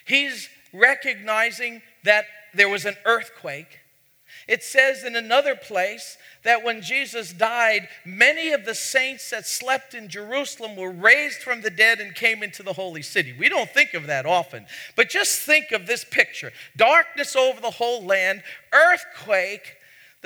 He's 0.05 0.49
recognizing 0.73 1.83
that 2.05 2.27
there 2.55 2.69
was 2.69 2.85
an 2.85 2.97
earthquake. 3.05 3.81
It 4.47 4.63
says 4.63 5.03
in 5.03 5.17
another 5.17 5.57
place 5.57 6.17
that 6.45 6.63
when 6.63 6.83
Jesus 6.83 7.33
died, 7.33 7.89
many 8.05 8.53
of 8.53 8.65
the 8.65 8.75
saints 8.77 9.31
that 9.31 9.47
slept 9.47 9.93
in 9.93 10.09
Jerusalem 10.09 10.77
were 10.77 10.93
raised 10.93 11.39
from 11.39 11.63
the 11.63 11.71
dead 11.71 12.01
and 12.01 12.15
came 12.15 12.45
into 12.45 12.63
the 12.63 12.75
holy 12.75 13.03
city. 13.03 13.35
We 13.37 13.49
don't 13.49 13.71
think 13.71 13.95
of 13.95 14.07
that 14.07 14.25
often, 14.25 14.67
but 14.95 15.09
just 15.09 15.41
think 15.41 15.73
of 15.73 15.87
this 15.89 16.05
picture 16.05 16.53
darkness 16.77 17.35
over 17.35 17.61
the 17.61 17.73
whole 17.73 18.05
land, 18.05 18.45
earthquake, 18.73 19.76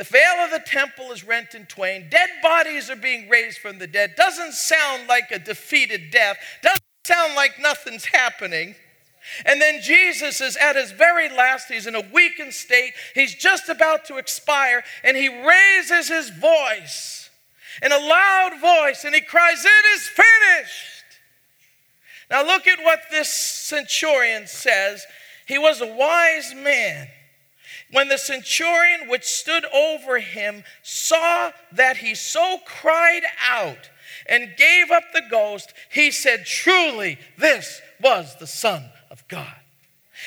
the 0.00 0.04
veil 0.04 0.42
of 0.42 0.50
the 0.50 0.62
temple 0.64 1.12
is 1.12 1.26
rent 1.26 1.54
in 1.54 1.66
twain. 1.66 2.08
Dead 2.08 2.30
bodies 2.42 2.88
are 2.88 2.96
being 2.96 3.28
raised 3.28 3.58
from 3.58 3.78
the 3.78 3.86
dead. 3.86 4.14
Doesn't 4.16 4.54
sound 4.54 5.06
like 5.08 5.30
a 5.30 5.38
defeated 5.38 6.10
death. 6.10 6.38
Doesn't 6.62 6.82
sound 7.04 7.34
like 7.34 7.60
nothing's 7.60 8.06
happening. 8.06 8.76
And 9.44 9.60
then 9.60 9.82
Jesus 9.82 10.40
is 10.40 10.56
at 10.56 10.74
his 10.74 10.92
very 10.92 11.28
last. 11.28 11.68
He's 11.68 11.86
in 11.86 11.94
a 11.94 12.02
weakened 12.14 12.54
state. 12.54 12.94
He's 13.14 13.34
just 13.34 13.68
about 13.68 14.06
to 14.06 14.16
expire. 14.16 14.84
And 15.04 15.18
he 15.18 15.28
raises 15.28 16.08
his 16.08 16.30
voice 16.30 17.28
in 17.82 17.92
a 17.92 17.98
loud 17.98 18.52
voice 18.58 19.04
and 19.04 19.14
he 19.14 19.20
cries, 19.20 19.62
It 19.62 19.96
is 19.96 20.08
finished. 20.08 21.04
Now 22.30 22.46
look 22.46 22.66
at 22.66 22.82
what 22.82 23.00
this 23.10 23.28
centurion 23.28 24.46
says. 24.46 25.04
He 25.46 25.58
was 25.58 25.82
a 25.82 25.94
wise 25.94 26.54
man 26.54 27.08
when 27.92 28.09
the 28.09 28.18
centurion 28.18 29.09
which 29.09 29.24
stood 29.24 29.64
over 29.66 30.18
him 30.18 30.64
saw 30.83 31.50
that 31.72 31.98
he 31.98 32.14
so 32.14 32.59
cried 32.64 33.22
out 33.50 33.90
and 34.29 34.57
gave 34.57 34.90
up 34.90 35.05
the 35.12 35.22
ghost, 35.31 35.72
he 35.90 36.11
said, 36.11 36.46
Truly, 36.46 37.18
this 37.37 37.81
was 38.00 38.37
the 38.38 38.46
Son 38.46 38.85
of 39.11 39.26
God. 39.29 39.55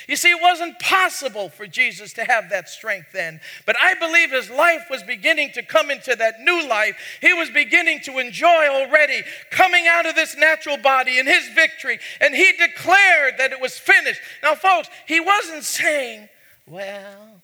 You 0.07 0.15
see, 0.15 0.31
it 0.31 0.41
wasn't 0.41 0.79
possible 0.79 1.49
for 1.49 1.67
Jesus 1.67 2.13
to 2.13 2.23
have 2.23 2.49
that 2.49 2.67
strength 2.67 3.11
then, 3.13 3.39
but 3.65 3.75
I 3.79 3.93
believe 3.93 4.31
his 4.31 4.49
life 4.49 4.87
was 4.89 5.03
beginning 5.03 5.51
to 5.53 5.61
come 5.61 5.91
into 5.91 6.15
that 6.15 6.41
new 6.41 6.67
life. 6.67 6.97
He 7.21 7.31
was 7.33 7.49
beginning 7.51 8.01
to 8.05 8.17
enjoy 8.17 8.67
already 8.69 9.21
coming 9.51 9.85
out 9.87 10.05
of 10.05 10.15
this 10.15 10.35
natural 10.35 10.77
body 10.77 11.19
in 11.19 11.27
his 11.27 11.47
victory, 11.49 11.99
and 12.19 12.35
he 12.35 12.51
declared 12.53 13.35
that 13.37 13.51
it 13.51 13.61
was 13.61 13.77
finished. 13.77 14.19
Now, 14.41 14.55
folks, 14.55 14.89
he 15.07 15.19
wasn't 15.19 15.63
saying, 15.63 16.27
Well, 16.67 17.42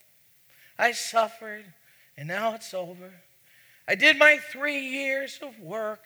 I 0.80 0.94
suffered, 0.94 1.66
and 2.18 2.28
now 2.28 2.56
it's 2.56 2.74
over. 2.74 3.12
I 3.88 3.96
did 3.96 4.18
my 4.18 4.38
three 4.38 4.80
years 4.80 5.40
of 5.42 5.60
work 5.60 6.02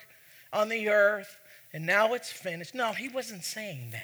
on 0.51 0.67
the 0.67 0.89
earth, 0.89 1.37
and 1.71 1.85
now 1.85 2.13
it's 2.13 2.31
finished. 2.31 2.73
No, 2.73 2.91
he 2.91 3.07
wasn't 3.07 3.43
saying 3.43 3.91
that. 3.91 4.03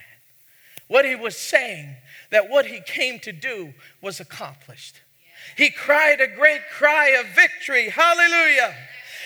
What 0.87 1.05
he 1.05 1.15
was 1.15 1.35
saying, 1.35 1.95
that 2.31 2.49
what 2.49 2.67
he 2.67 2.81
came 2.81 3.19
to 3.19 3.31
do 3.31 3.73
was 4.01 4.19
accomplished. 4.19 5.01
He 5.57 5.71
cried 5.71 6.21
a 6.21 6.27
great 6.27 6.61
cry 6.71 7.09
of 7.19 7.35
victory. 7.35 7.89
Hallelujah. 7.89 8.75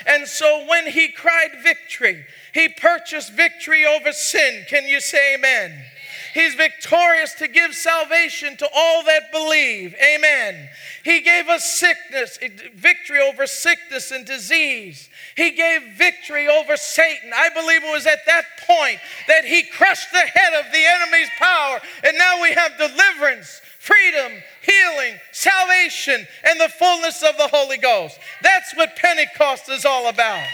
And 0.06 0.28
so 0.28 0.66
when 0.68 0.88
he 0.88 1.10
cried 1.10 1.52
victory, 1.62 2.26
he 2.54 2.70
purchased 2.70 3.34
victory 3.34 3.86
over 3.86 4.12
sin. 4.12 4.66
Can 4.68 4.86
you 4.88 5.00
say 5.00 5.36
amen? 5.36 5.86
He's 6.34 6.56
victorious 6.56 7.36
to 7.36 7.48
give 7.48 7.76
salvation 7.76 8.58
to 8.58 8.70
all 8.74 9.04
that 9.04 9.32
believe. 9.32 9.96
Amen. 10.04 10.68
He 11.04 11.22
gave 11.22 11.48
us 11.48 11.64
sickness, 11.64 12.40
eh, 12.42 12.50
victory 12.74 13.20
over 13.20 13.46
sickness 13.46 14.10
and 14.10 14.26
disease. 14.26 15.10
He 15.38 15.52
gave 15.52 15.84
victory 15.96 16.48
over 16.48 16.76
Satan. 16.76 17.32
I 17.36 17.50
believe 17.50 17.84
it 17.84 17.92
was 17.92 18.08
at 18.08 18.26
that 18.26 18.46
point 18.66 19.00
that 19.28 19.46
he 19.46 19.62
crushed 19.62 20.12
the 20.12 20.18
head 20.18 20.54
of 20.54 20.72
the 20.72 20.84
enemy's 20.84 21.30
power. 21.38 21.80
And 22.04 22.18
now 22.18 22.42
we 22.42 22.52
have 22.52 22.80
deliverance, 22.80 23.62
freedom, 23.80 24.32
healing, 24.64 25.20
salvation, 25.34 26.26
and 26.46 26.60
the 26.60 26.70
fullness 26.70 27.22
of 27.22 27.38
the 27.38 27.48
Holy 27.48 27.78
Ghost. 27.78 28.18
That's 28.42 28.76
what 28.76 28.96
Pentecost 28.96 29.70
is 29.70 29.86
all 29.86 30.10
about. 30.10 30.48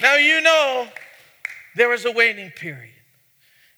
Now, 0.00 0.14
you 0.14 0.40
know, 0.40 0.86
there 1.74 1.88
was 1.88 2.04
a 2.04 2.12
waiting 2.12 2.50
period. 2.50 2.99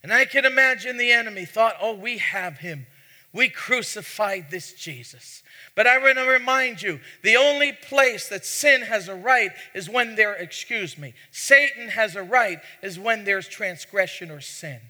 And 0.03 0.13
I 0.13 0.25
can 0.25 0.45
imagine 0.45 0.97
the 0.97 1.13
enemy 1.13 1.45
thought, 1.45 1.77
oh, 1.81 1.95
we 1.95 2.19
have 2.19 2.59
him. 2.59 2.87
We 3.33 3.49
crucified 3.49 4.51
this 4.51 4.73
Jesus. 4.73 5.43
But 5.75 5.87
I 5.87 5.99
want 5.99 6.19
to 6.19 6.25
remind 6.25 6.83
you 6.83 7.01
the 7.23 7.37
only 7.37 7.73
place 7.73 8.29
that 8.29 8.45
sin 8.45 8.83
has 8.83 9.09
a 9.09 9.15
right 9.15 9.53
is 9.75 9.89
when 9.89 10.17
there, 10.17 10.35
excuse 10.35 10.99
me, 10.99 11.15
Satan 11.31 11.89
has 11.89 12.15
a 12.15 12.23
right 12.23 12.59
is 12.83 12.99
when 12.99 13.25
there's 13.25 13.49
transgression 13.49 14.31
or 14.31 14.41
sin. 14.41 14.81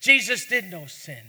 Jesus 0.00 0.46
did 0.46 0.70
no 0.70 0.86
sin. 0.86 1.22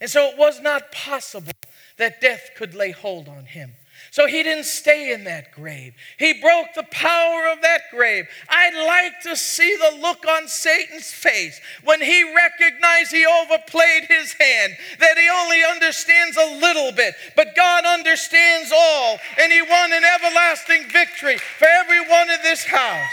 And 0.00 0.10
so 0.10 0.26
it 0.26 0.36
was 0.36 0.60
not 0.60 0.92
possible 0.92 1.52
that 1.96 2.20
death 2.20 2.50
could 2.56 2.74
lay 2.74 2.90
hold 2.90 3.28
on 3.28 3.46
him. 3.46 3.72
So 4.12 4.26
he 4.26 4.42
didn't 4.42 4.66
stay 4.66 5.10
in 5.14 5.24
that 5.24 5.52
grave. 5.52 5.94
He 6.18 6.34
broke 6.34 6.74
the 6.74 6.82
power 6.90 7.48
of 7.50 7.62
that 7.62 7.80
grave. 7.90 8.26
I'd 8.46 8.86
like 8.86 9.22
to 9.22 9.34
see 9.34 9.74
the 9.74 9.96
look 10.02 10.26
on 10.28 10.48
Satan's 10.48 11.10
face 11.10 11.58
when 11.82 11.98
he 11.98 12.22
recognized 12.22 13.10
he 13.10 13.24
overplayed 13.24 14.04
his 14.08 14.34
hand, 14.34 14.76
that 14.98 15.16
he 15.16 15.30
only 15.30 15.64
understands 15.64 16.36
a 16.36 16.60
little 16.60 16.92
bit, 16.92 17.14
but 17.36 17.56
God 17.56 17.86
understands 17.86 18.70
all, 18.70 19.18
and 19.40 19.50
he 19.50 19.62
won 19.62 19.94
an 19.94 20.04
everlasting 20.04 20.90
victory 20.90 21.38
for 21.38 21.66
everyone 21.66 22.30
in 22.30 22.42
this 22.42 22.64
house. 22.64 23.08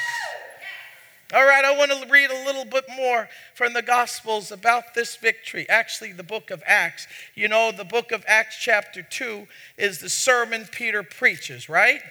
All 1.31 1.45
right, 1.45 1.63
I 1.63 1.77
want 1.77 1.91
to 1.91 2.09
read 2.09 2.31
a 2.31 2.43
little 2.43 2.65
bit 2.65 2.85
more 2.97 3.29
from 3.53 3.73
the 3.73 3.83
Gospels 3.83 4.51
about 4.51 4.95
this 4.95 5.15
victory. 5.15 5.69
Actually, 5.69 6.11
the 6.11 6.23
book 6.23 6.49
of 6.49 6.63
Acts. 6.65 7.07
You 7.35 7.47
know, 7.47 7.71
the 7.71 7.85
book 7.85 8.11
of 8.11 8.25
Acts, 8.27 8.57
chapter 8.59 9.03
2, 9.03 9.45
is 9.77 9.99
the 9.99 10.09
sermon 10.09 10.67
Peter 10.71 11.03
preaches, 11.03 11.69
right? 11.69 12.01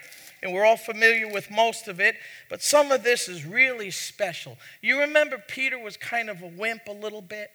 And 0.41 0.53
we're 0.53 0.65
all 0.65 0.77
familiar 0.77 1.27
with 1.27 1.51
most 1.51 1.89
of 1.89 1.99
it, 1.99 2.15
but 2.49 2.63
some 2.63 2.93
of 2.93 3.03
this 3.03 3.29
is 3.29 3.45
really 3.45 3.91
special. 3.91 4.57
You 4.81 5.01
remember 5.01 5.43
Peter 5.49 5.81
was 5.81 5.97
kind 5.97 6.31
of 6.31 6.41
a 6.41 6.47
wimp 6.47 6.83
a 6.87 6.93
little 6.93 7.23
bit? 7.23 7.51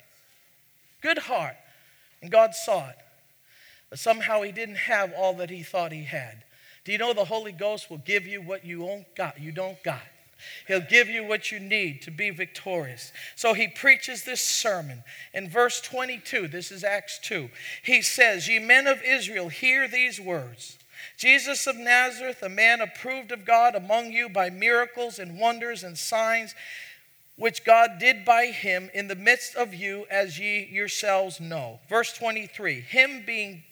Good 1.01 1.19
heart, 1.19 1.55
and 2.21 2.29
God 2.29 2.55
saw 2.55 2.89
it. 2.89 2.97
But 3.89 3.99
somehow 3.99 4.41
he 4.41 4.51
didn't 4.51 4.75
have 4.75 5.13
all 5.15 5.33
that 5.35 5.49
he 5.49 5.63
thought 5.63 5.93
he 5.93 6.03
had. 6.03 6.43
Do 6.83 6.91
you 6.91 6.97
know 6.97 7.13
the 7.13 7.23
Holy 7.23 7.53
Ghost 7.53 7.89
will 7.89 7.99
give 7.99 8.27
you 8.27 8.41
what 8.41 8.65
you 8.65 8.79
don't 8.79 9.15
got? 9.15 9.39
You 9.39 9.53
don't 9.53 9.81
got. 9.81 10.01
He'll 10.67 10.81
give 10.81 11.09
you 11.09 11.23
what 11.23 11.51
you 11.51 11.59
need 11.59 12.01
to 12.03 12.11
be 12.11 12.29
victorious. 12.29 13.11
So 13.35 13.53
he 13.53 13.67
preaches 13.67 14.23
this 14.23 14.41
sermon. 14.41 15.03
In 15.33 15.49
verse 15.49 15.81
22, 15.81 16.47
this 16.47 16.71
is 16.71 16.83
Acts 16.83 17.19
2, 17.19 17.49
he 17.83 18.01
says, 18.01 18.47
Ye 18.47 18.59
men 18.59 18.87
of 18.87 19.01
Israel, 19.03 19.49
hear 19.49 19.87
these 19.87 20.19
words. 20.19 20.77
Jesus 21.17 21.67
of 21.67 21.77
Nazareth, 21.77 22.41
a 22.41 22.49
man 22.49 22.81
approved 22.81 23.31
of 23.31 23.45
God 23.45 23.75
among 23.75 24.11
you 24.11 24.29
by 24.29 24.49
miracles 24.49 25.19
and 25.19 25.39
wonders 25.39 25.83
and 25.83 25.97
signs 25.97 26.55
which 27.35 27.63
God 27.63 27.97
did 27.99 28.25
by 28.25 28.47
him 28.47 28.89
in 28.93 29.07
the 29.07 29.15
midst 29.15 29.55
of 29.55 29.73
you, 29.73 30.05
as 30.09 30.37
ye 30.37 30.67
yourselves 30.71 31.39
know. 31.39 31.79
Verse 31.89 32.13
23 32.13 32.81
Him 32.81 33.23
being 33.25 33.63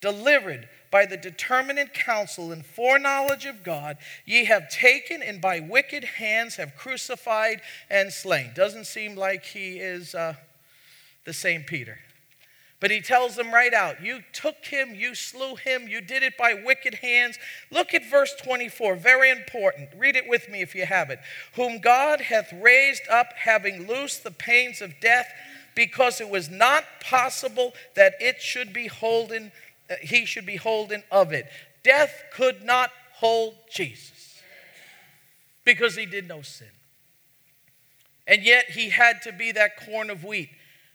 delivered 0.00 0.68
by 0.90 1.06
the 1.06 1.16
determinate 1.16 1.94
counsel 1.94 2.52
and 2.52 2.64
foreknowledge 2.64 3.46
of 3.46 3.62
God, 3.62 3.98
ye 4.24 4.44
have 4.44 4.68
taken 4.70 5.22
and 5.22 5.40
by 5.40 5.60
wicked 5.60 6.04
hands 6.04 6.56
have 6.56 6.76
crucified 6.76 7.60
and 7.90 8.12
slain. 8.12 8.52
Doesn't 8.54 8.86
seem 8.86 9.16
like 9.16 9.44
he 9.44 9.78
is 9.78 10.14
uh, 10.14 10.34
the 11.24 11.32
same 11.32 11.62
Peter. 11.62 11.98
But 12.78 12.90
he 12.90 13.00
tells 13.00 13.36
them 13.36 13.54
right 13.54 13.72
out, 13.72 14.02
You 14.02 14.22
took 14.32 14.66
him, 14.66 14.94
you 14.94 15.14
slew 15.14 15.56
him, 15.56 15.88
you 15.88 16.00
did 16.00 16.22
it 16.22 16.36
by 16.36 16.54
wicked 16.54 16.94
hands. 16.94 17.38
Look 17.70 17.94
at 17.94 18.08
verse 18.10 18.34
24, 18.42 18.96
very 18.96 19.30
important. 19.30 19.88
Read 19.96 20.14
it 20.14 20.28
with 20.28 20.48
me 20.50 20.60
if 20.60 20.74
you 20.74 20.84
have 20.84 21.08
it. 21.10 21.18
Whom 21.54 21.80
God 21.80 22.20
hath 22.20 22.52
raised 22.52 23.02
up, 23.10 23.32
having 23.34 23.86
loosed 23.86 24.24
the 24.24 24.30
pains 24.30 24.82
of 24.82 25.00
death, 25.00 25.32
because 25.74 26.20
it 26.20 26.28
was 26.28 26.50
not 26.50 26.84
possible 27.00 27.72
that 27.94 28.14
it 28.20 28.42
should 28.42 28.72
be 28.72 28.88
holden, 28.88 29.52
he 30.00 30.24
should 30.24 30.46
be 30.46 30.56
holden 30.56 31.02
of 31.10 31.32
it. 31.32 31.46
Death 31.82 32.24
could 32.32 32.62
not 32.62 32.90
hold 33.14 33.54
Jesus 33.70 34.40
because 35.64 35.96
he 35.96 36.06
did 36.06 36.28
no 36.28 36.42
sin. 36.42 36.68
And 38.26 38.42
yet 38.42 38.70
he 38.70 38.90
had 38.90 39.22
to 39.22 39.32
be 39.32 39.52
that 39.52 39.76
corn 39.84 40.10
of 40.10 40.24
wheat 40.24 40.50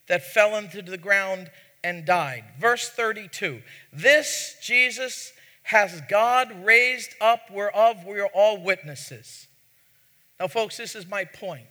that 0.07 0.23
fell 0.23 0.57
into 0.57 0.81
the 0.81 0.97
ground 0.97 1.49
and 1.83 2.05
died. 2.05 2.43
Verse 2.59 2.89
32 2.89 3.61
This 3.93 4.57
Jesus 4.61 5.31
has 5.63 6.01
God 6.09 6.65
raised 6.65 7.15
up, 7.21 7.49
whereof 7.51 8.05
we 8.05 8.19
are 8.19 8.29
all 8.33 8.61
witnesses. 8.61 9.47
Now, 10.39 10.47
folks, 10.47 10.77
this 10.77 10.95
is 10.95 11.07
my 11.07 11.23
point. 11.23 11.67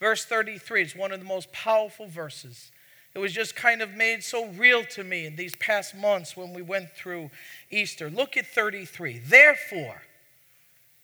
Verse 0.00 0.24
33 0.24 0.82
is 0.82 0.96
one 0.96 1.12
of 1.12 1.20
the 1.20 1.26
most 1.26 1.52
powerful 1.52 2.08
verses. 2.08 2.71
It 3.14 3.18
was 3.18 3.32
just 3.32 3.54
kind 3.54 3.82
of 3.82 3.94
made 3.94 4.24
so 4.24 4.46
real 4.46 4.84
to 4.86 5.04
me 5.04 5.26
in 5.26 5.36
these 5.36 5.54
past 5.56 5.94
months 5.94 6.36
when 6.36 6.54
we 6.54 6.62
went 6.62 6.92
through 6.96 7.30
Easter. 7.70 8.08
Look 8.08 8.36
at 8.36 8.46
33. 8.46 9.18
Therefore, 9.18 10.02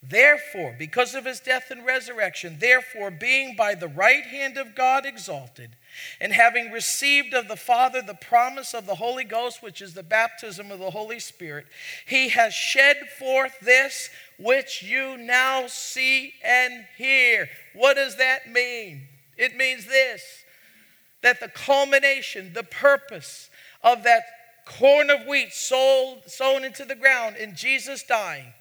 Therefore, 0.01 0.77
because 0.79 1.17
of 1.17 1.25
his 1.25 1.41
death 1.41 1.73
and 1.73 1.85
resurrection, 1.85 2.59
therefore, 2.61 3.11
being 3.11 3.57
by 3.57 3.75
the 3.75 3.89
right 3.89 4.25
hand 4.25 4.57
of 4.57 4.77
God 4.77 5.05
exalted, 5.05 5.71
and 6.21 6.33
having 6.33 6.71
received 6.71 7.35
of 7.35 7.49
the 7.49 7.57
Father 7.57 8.01
the 8.01 8.15
promise 8.15 8.75
of 8.75 8.87
the 8.87 8.95
Holy 8.95 9.25
Ghost, 9.25 9.61
which 9.61 9.83
is 9.83 9.95
the 9.95 10.05
baptism 10.05 10.71
of 10.71 10.79
the 10.79 10.91
Holy 10.91 11.19
Spirit, 11.19 11.67
he 12.07 12.29
has 12.29 12.55
shed 12.55 12.97
forth 13.19 13.59
this 13.61 14.09
which 14.39 14.85
you 14.85 15.17
now 15.17 15.67
see 15.67 16.35
and 16.45 16.85
hear. 16.97 17.49
What 17.75 17.95
does 17.95 18.17
that 18.19 18.49
mean? 18.49 19.09
It 19.37 19.57
means 19.57 19.87
this 19.87 20.45
that 21.23 21.41
the 21.41 21.49
culmination, 21.49 22.53
the 22.55 22.63
purpose 22.63 23.51
of 23.83 24.05
that 24.05 24.23
corn 24.65 25.11
of 25.11 25.27
wheat 25.27 25.53
sown, 25.53 26.19
sown 26.27 26.65
into 26.65 26.85
the 26.85 26.95
ground 26.95 27.37
in 27.37 27.55
Jesus 27.55 28.03
dying 28.03 28.53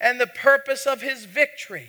and 0.00 0.20
the 0.20 0.26
purpose 0.26 0.86
of 0.86 1.00
his 1.00 1.24
victory 1.24 1.88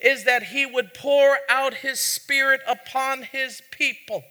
is 0.00 0.24
that 0.24 0.44
he 0.44 0.66
would 0.66 0.92
pour 0.92 1.38
out 1.48 1.74
his 1.74 2.00
spirit 2.00 2.60
upon 2.68 3.22
his 3.22 3.62
people 3.70 4.24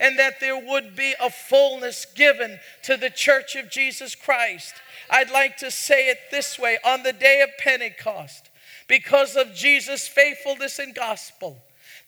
and 0.00 0.18
that 0.18 0.40
there 0.40 0.58
would 0.58 0.96
be 0.96 1.14
a 1.20 1.28
fullness 1.28 2.06
given 2.06 2.58
to 2.82 2.96
the 2.96 3.10
church 3.10 3.56
of 3.56 3.70
Jesus 3.70 4.14
Christ. 4.14 4.74
I'd 5.10 5.30
like 5.30 5.58
to 5.58 5.70
say 5.70 6.08
it 6.08 6.18
this 6.30 6.58
way 6.58 6.78
on 6.84 7.02
the 7.02 7.12
day 7.12 7.42
of 7.42 7.50
Pentecost, 7.58 8.48
because 8.88 9.36
of 9.36 9.54
Jesus' 9.54 10.08
faithfulness 10.08 10.78
and 10.78 10.94
gospel, 10.94 11.58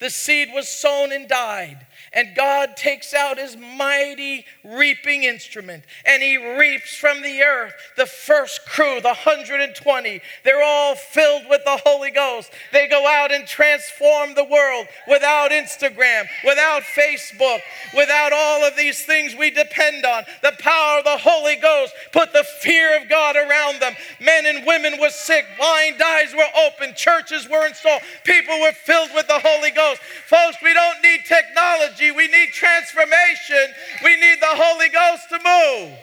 the 0.00 0.10
seed 0.10 0.48
was 0.52 0.68
sown 0.68 1.12
and 1.12 1.28
died. 1.28 1.86
And 2.14 2.36
God 2.36 2.76
takes 2.76 3.12
out 3.12 3.38
his 3.38 3.56
mighty 3.56 4.46
reaping 4.62 5.24
instrument 5.24 5.82
and 6.06 6.22
he 6.22 6.36
reaps 6.36 6.94
from 6.96 7.22
the 7.22 7.42
earth 7.42 7.74
the 7.96 8.06
first 8.06 8.64
crew, 8.66 9.00
the 9.00 9.08
120. 9.08 10.20
They're 10.44 10.62
all 10.62 10.94
filled 10.94 11.48
with 11.48 11.62
the 11.64 11.80
Holy 11.84 12.12
Ghost. 12.12 12.52
They 12.72 12.86
go 12.86 13.06
out 13.06 13.32
and 13.32 13.46
transform 13.48 14.34
the 14.34 14.44
world 14.44 14.86
without 15.08 15.50
Instagram, 15.50 16.26
without 16.44 16.82
Facebook, 16.82 17.60
without 17.96 18.32
all 18.32 18.64
of 18.64 18.76
these 18.76 19.04
things 19.04 19.34
we 19.34 19.50
depend 19.50 20.04
on. 20.04 20.22
The 20.42 20.54
power 20.60 20.98
of 20.98 21.04
the 21.04 21.18
Holy 21.18 21.56
Ghost 21.56 21.94
put 22.12 22.32
the 22.32 22.44
fear 22.60 22.96
of 22.96 23.08
God 23.08 23.34
around 23.34 23.80
them. 23.80 23.94
Men 24.20 24.46
and 24.46 24.64
women 24.64 25.00
were 25.00 25.10
sick, 25.10 25.44
blind 25.58 26.00
eyes 26.00 26.32
were 26.32 26.46
open, 26.66 26.94
churches 26.94 27.48
were 27.48 27.66
installed, 27.66 28.02
people 28.22 28.60
were 28.60 28.72
filled 28.72 29.10
with 29.14 29.26
the 29.26 29.40
Holy 29.42 29.72
Ghost. 29.72 29.83
Folks, 30.26 30.56
we 30.62 30.72
don't 30.72 31.02
need 31.02 31.20
technology, 31.26 32.10
we 32.10 32.28
need 32.28 32.50
transformation. 32.52 33.74
We 34.02 34.16
need 34.16 34.40
the 34.40 34.46
Holy 34.46 34.88
Ghost 34.88 35.28
to 35.30 35.36
move. 35.36 35.98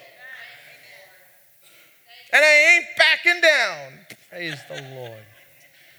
And 2.33 2.45
I 2.45 2.75
ain't 2.75 2.85
backing 2.97 3.41
down. 3.41 4.05
Praise 4.29 4.59
the 4.69 4.81
Lord. 4.95 5.25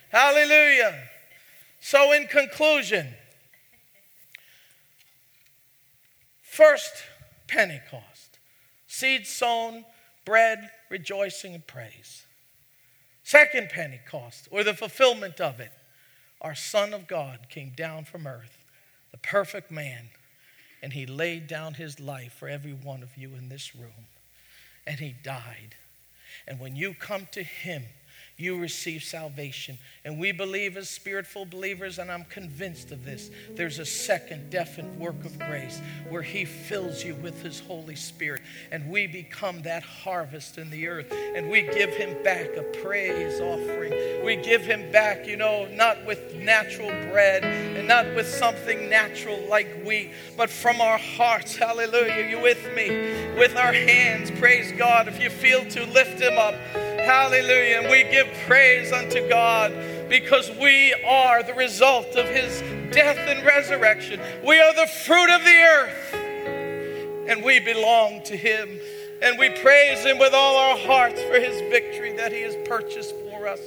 Hallelujah. 0.09 0.95
So, 1.79 2.11
in 2.13 2.27
conclusion, 2.27 3.13
first 6.41 6.91
Pentecost, 7.47 8.39
seed 8.87 9.27
sown, 9.27 9.85
bread, 10.25 10.69
rejoicing, 10.89 11.53
and 11.53 11.65
praise. 11.67 12.25
Second 13.23 13.69
Pentecost, 13.69 14.47
or 14.51 14.63
the 14.63 14.73
fulfillment 14.73 15.39
of 15.39 15.59
it, 15.59 15.71
our 16.43 16.55
Son 16.55 16.93
of 16.93 17.07
God 17.07 17.47
came 17.49 17.71
down 17.75 18.05
from 18.05 18.27
earth, 18.27 18.57
the 19.11 19.17
perfect 19.17 19.71
man, 19.71 20.09
and 20.81 20.91
he 20.91 21.05
laid 21.05 21.47
down 21.47 21.75
his 21.75 21.99
life 21.99 22.33
for 22.33 22.49
every 22.49 22.73
one 22.73 23.01
of 23.01 23.17
you 23.17 23.29
in 23.35 23.47
this 23.47 23.75
room. 23.75 24.07
And 24.85 24.99
he 24.99 25.15
died. 25.23 25.75
And 26.45 26.59
when 26.59 26.75
you 26.75 26.93
come 26.93 27.27
to 27.31 27.43
him, 27.43 27.83
you 28.37 28.57
receive 28.57 29.03
salvation. 29.03 29.77
And 30.05 30.19
we 30.19 30.31
believe 30.31 30.75
as 30.75 30.89
Spirit-filled 30.89 31.49
believers, 31.49 31.99
and 31.99 32.11
I'm 32.11 32.25
convinced 32.25 32.91
of 32.91 33.05
this, 33.05 33.29
there's 33.51 33.79
a 33.79 33.85
second 33.85 34.49
definite 34.49 34.97
work 34.97 35.23
of 35.23 35.37
grace 35.39 35.79
where 36.09 36.23
He 36.23 36.43
fills 36.43 37.03
you 37.03 37.15
with 37.15 37.41
His 37.41 37.59
Holy 37.59 37.95
Spirit, 37.95 38.41
and 38.71 38.89
we 38.89 39.07
become 39.07 39.61
that 39.61 39.83
harvest 39.83 40.57
in 40.57 40.69
the 40.69 40.87
earth, 40.87 41.11
and 41.11 41.49
we 41.49 41.61
give 41.61 41.91
Him 41.91 42.21
back 42.23 42.55
a 42.57 42.63
praise 42.81 43.39
offering. 43.39 43.93
We 44.25 44.35
give 44.37 44.61
Him 44.61 44.91
back, 44.91 45.27
you 45.27 45.37
know, 45.37 45.67
not 45.71 46.03
with 46.05 46.35
natural 46.35 46.89
bread 47.11 47.43
and 47.43 47.87
not 47.87 48.05
with 48.15 48.27
something 48.27 48.89
natural 48.89 49.39
like 49.47 49.83
wheat, 49.83 50.11
but 50.35 50.49
from 50.49 50.81
our 50.81 50.97
hearts. 50.97 51.55
Hallelujah. 51.55 52.27
You 52.27 52.41
with 52.41 52.73
me? 52.75 52.89
With 53.37 53.55
our 53.55 53.73
hands. 53.73 54.31
Praise 54.31 54.71
God. 54.71 55.07
If 55.07 55.21
you 55.21 55.29
feel 55.29 55.63
to 55.65 55.85
lift 55.85 56.19
Him 56.19 56.37
up. 56.37 56.55
Hallelujah. 57.03 57.81
And 57.81 57.89
we 57.89 58.03
give 58.03 58.27
praise 58.47 58.91
unto 58.91 59.27
God 59.27 59.73
because 60.09 60.49
we 60.51 60.93
are 61.05 61.43
the 61.43 61.53
result 61.53 62.15
of 62.15 62.27
his 62.27 62.61
death 62.93 63.17
and 63.17 63.45
resurrection. 63.45 64.21
We 64.45 64.59
are 64.61 64.73
the 64.73 64.87
fruit 64.87 65.29
of 65.29 65.43
the 65.43 65.57
earth 65.57 66.13
and 67.27 67.43
we 67.43 67.59
belong 67.59 68.23
to 68.23 68.37
him. 68.37 68.79
And 69.21 69.37
we 69.39 69.49
praise 69.49 70.03
him 70.03 70.17
with 70.17 70.33
all 70.33 70.57
our 70.57 70.77
hearts 70.77 71.21
for 71.23 71.39
his 71.39 71.59
victory 71.69 72.13
that 72.17 72.31
he 72.31 72.41
has 72.41 72.55
purchased 72.67 73.15
for 73.29 73.47
us. 73.47 73.61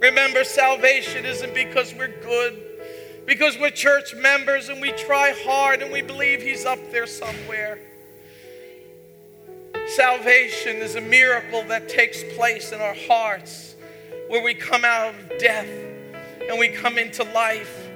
Remember, 0.00 0.44
salvation 0.44 1.26
isn't 1.26 1.54
because 1.54 1.94
we're 1.94 2.20
good, 2.22 2.58
because 3.26 3.58
we're 3.58 3.70
church 3.70 4.14
members 4.14 4.68
and 4.70 4.80
we 4.80 4.92
try 4.92 5.34
hard 5.44 5.82
and 5.82 5.92
we 5.92 6.00
believe 6.00 6.42
he's 6.42 6.64
up 6.64 6.78
there 6.90 7.06
somewhere. 7.06 7.80
Salvation 9.96 10.76
is 10.76 10.94
a 10.94 11.00
miracle 11.00 11.64
that 11.64 11.88
takes 11.88 12.22
place 12.36 12.70
in 12.70 12.80
our 12.80 12.94
hearts 13.08 13.74
where 14.28 14.40
we 14.40 14.54
come 14.54 14.84
out 14.84 15.12
of 15.12 15.38
death 15.40 15.66
and 16.48 16.60
we 16.60 16.68
come 16.68 16.96
into 16.96 17.24
life 17.32 17.88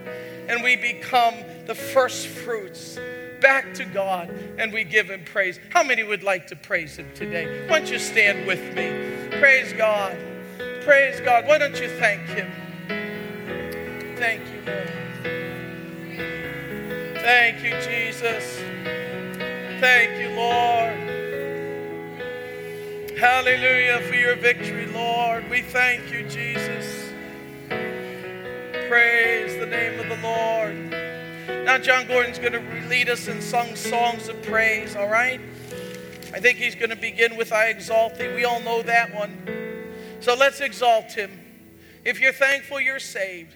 and 0.48 0.64
we 0.64 0.74
become 0.74 1.34
the 1.66 1.74
first 1.74 2.26
fruits 2.26 2.98
back 3.40 3.72
to 3.74 3.84
God 3.84 4.28
and 4.58 4.72
we 4.72 4.82
give 4.82 5.08
Him 5.08 5.22
praise. 5.24 5.60
How 5.70 5.84
many 5.84 6.02
would 6.02 6.24
like 6.24 6.48
to 6.48 6.56
praise 6.56 6.96
Him 6.96 7.08
today? 7.14 7.68
Why 7.68 7.78
don't 7.78 7.88
you 7.88 8.00
stand 8.00 8.44
with 8.44 8.74
me? 8.74 9.38
Praise 9.38 9.72
God. 9.72 10.18
Praise 10.82 11.20
God. 11.20 11.46
Why 11.46 11.58
don't 11.58 11.80
you 11.80 11.88
thank 11.90 12.26
Him? 12.26 12.50
Thank 14.16 14.42
you, 14.52 14.62
Lord. 14.66 14.90
Thank 17.22 17.62
you, 17.62 17.70
Jesus. 17.88 18.58
Thank 19.80 20.20
you, 20.20 20.30
Lord. 20.30 21.03
Hallelujah 23.18 24.00
for 24.08 24.16
your 24.16 24.34
victory, 24.34 24.86
Lord. 24.86 25.48
We 25.48 25.62
thank 25.62 26.10
you, 26.12 26.28
Jesus. 26.28 27.12
Praise 28.88 29.56
the 29.56 29.66
name 29.66 30.00
of 30.00 30.08
the 30.08 30.18
Lord. 30.20 30.74
Now, 31.64 31.78
John 31.78 32.08
Gordon's 32.08 32.40
going 32.40 32.54
to 32.54 32.88
lead 32.88 33.08
us 33.08 33.28
in 33.28 33.40
sung 33.40 33.76
songs 33.76 34.28
of 34.28 34.42
praise, 34.42 34.96
all 34.96 35.08
right? 35.08 35.40
I 36.32 36.40
think 36.40 36.58
he's 36.58 36.74
going 36.74 36.90
to 36.90 36.96
begin 36.96 37.36
with 37.36 37.52
I 37.52 37.68
exalt 37.68 38.18
thee. 38.18 38.34
We 38.34 38.44
all 38.44 38.60
know 38.60 38.82
that 38.82 39.14
one. 39.14 39.38
So 40.18 40.34
let's 40.34 40.60
exalt 40.60 41.12
him. 41.12 41.30
If 42.04 42.20
you're 42.20 42.32
thankful, 42.32 42.80
you're 42.80 42.98
saved. 42.98 43.54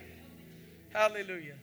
Hallelujah. 0.93 1.58